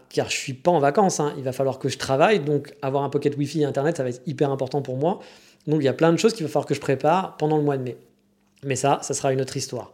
[0.08, 1.34] car je suis pas en vacances, hein.
[1.36, 4.10] il va falloir que je travaille, donc avoir un pocket Wi-Fi et Internet, ça va
[4.10, 5.18] être hyper important pour moi.
[5.66, 7.64] Donc il y a plein de choses qu'il va falloir que je prépare pendant le
[7.64, 7.96] mois de mai.
[8.62, 9.92] Mais ça, ça sera une autre histoire.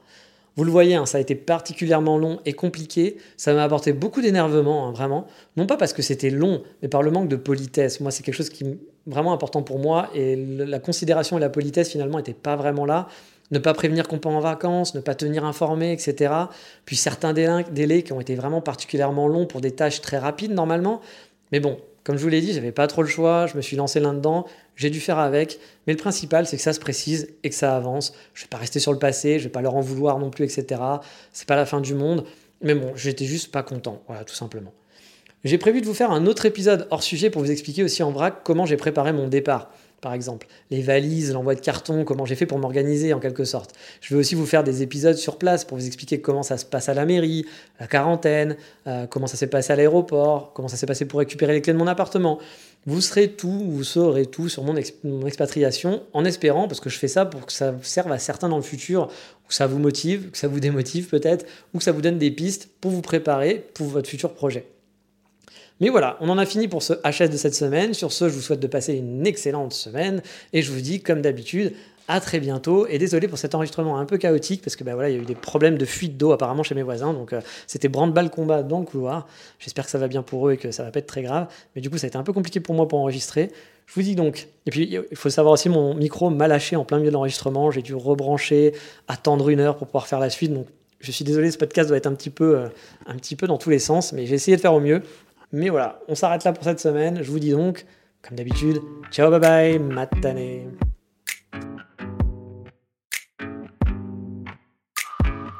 [0.57, 3.17] Vous le voyez, hein, ça a été particulièrement long et compliqué.
[3.37, 5.27] Ça m'a apporté beaucoup d'énervement, hein, vraiment.
[5.57, 8.01] Non pas parce que c'était long, mais par le manque de politesse.
[8.01, 8.77] Moi, c'est quelque chose qui est
[9.07, 10.11] vraiment important pour moi.
[10.15, 13.09] Et la considération et la politesse, finalement, n'étaient pas vraiment là
[13.53, 16.33] ne pas prévenir qu'on part en vacances, ne pas tenir informé, etc.
[16.87, 21.01] Puis certains délais qui ont été vraiment particulièrement longs pour des tâches très rapides normalement.
[21.53, 23.77] Mais bon, comme je vous l'ai dit, j'avais pas trop le choix, je me suis
[23.77, 24.47] lancé là-dedans,
[24.77, 25.59] j'ai dû faire avec.
[25.87, 28.15] Mais le principal, c'est que ça se précise et que ça avance.
[28.35, 30.45] Je vais pas rester sur le passé, je vais pas leur en vouloir non plus,
[30.45, 30.81] etc.
[31.33, 32.25] C'est pas la fin du monde.
[32.63, 34.73] Mais bon, j'étais juste pas content, voilà, tout simplement.
[35.45, 38.13] J'ai prévu de vous faire un autre épisode hors sujet pour vous expliquer aussi en
[38.13, 39.71] vrac comment j'ai préparé mon départ
[40.03, 40.49] par exemple.
[40.71, 43.73] Les valises, l'envoi de carton, comment j'ai fait pour m'organiser en quelque sorte.
[44.03, 46.67] Je vais aussi vous faire des épisodes sur place pour vous expliquer comment ça se
[46.67, 47.47] passe à la mairie,
[47.81, 48.57] la quarantaine,
[48.89, 51.73] euh, comment ça s'est passé à l'aéroport, comment ça s'est passé pour récupérer les clés
[51.73, 52.41] de mon appartement.
[52.85, 54.75] Vous serez tout, vous saurez tout sur mon,
[55.05, 58.49] mon, expatriation en espérant, parce que je fais ça pour que ça serve à certains
[58.49, 59.07] dans le futur,
[59.47, 62.33] que ça vous motive, que ça vous démotive peut-être, ou que ça vous donne des
[62.33, 64.67] pistes pour vous préparer pour votre futur projet.
[65.83, 67.93] Mais voilà, on en a fini pour ce HS de cette semaine.
[67.93, 70.23] Sur ce, je vous souhaite de passer une excellente semaine
[70.53, 71.75] et je vous dis, comme d'habitude,
[72.07, 72.87] à très bientôt.
[72.87, 75.21] Et désolé pour cet enregistrement un peu chaotique parce que ben voilà, il y a
[75.21, 77.13] eu des problèmes de fuite d'eau apparemment chez mes voisins.
[77.13, 79.27] Donc euh, c'était branle-balle combat dans le couloir.
[79.59, 81.49] J'espère que ça va bien pour eux et que ça va pas être très grave.
[81.75, 83.51] Mais du coup, ça a été un peu compliqué pour moi pour enregistrer.
[83.87, 84.47] Je vous dis donc.
[84.67, 87.73] Et puis, il faut savoir aussi, mon micro m'a lâché en plein milieu de l'enregistrement.
[87.73, 88.73] J'ai dû rebrancher,
[89.09, 90.55] attendre une heure pour pouvoir faire la suite.
[90.55, 90.69] Donc,
[91.01, 92.69] je suis désolé, ce podcast doit être un petit peu, euh,
[93.07, 95.03] un petit peu dans tous les sens, mais j'ai essayé de faire au mieux.
[95.53, 97.23] Mais voilà, on s'arrête là pour cette semaine.
[97.23, 97.85] Je vous dis donc,
[98.23, 98.81] comme d'habitude,
[99.11, 100.79] ciao, bye bye, matane.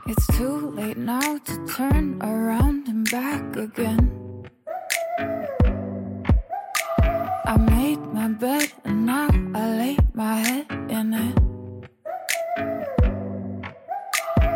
[0.07, 4.11] It's too late now to turn around and back again.
[7.45, 11.39] I made my bed and now I lay my head in it.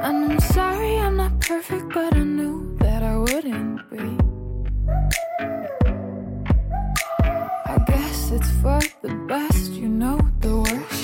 [0.02, 4.25] And I'm sorry I'm not perfect, but I knew that I wouldn't be.
[8.32, 10.95] It's for the best, you know the worst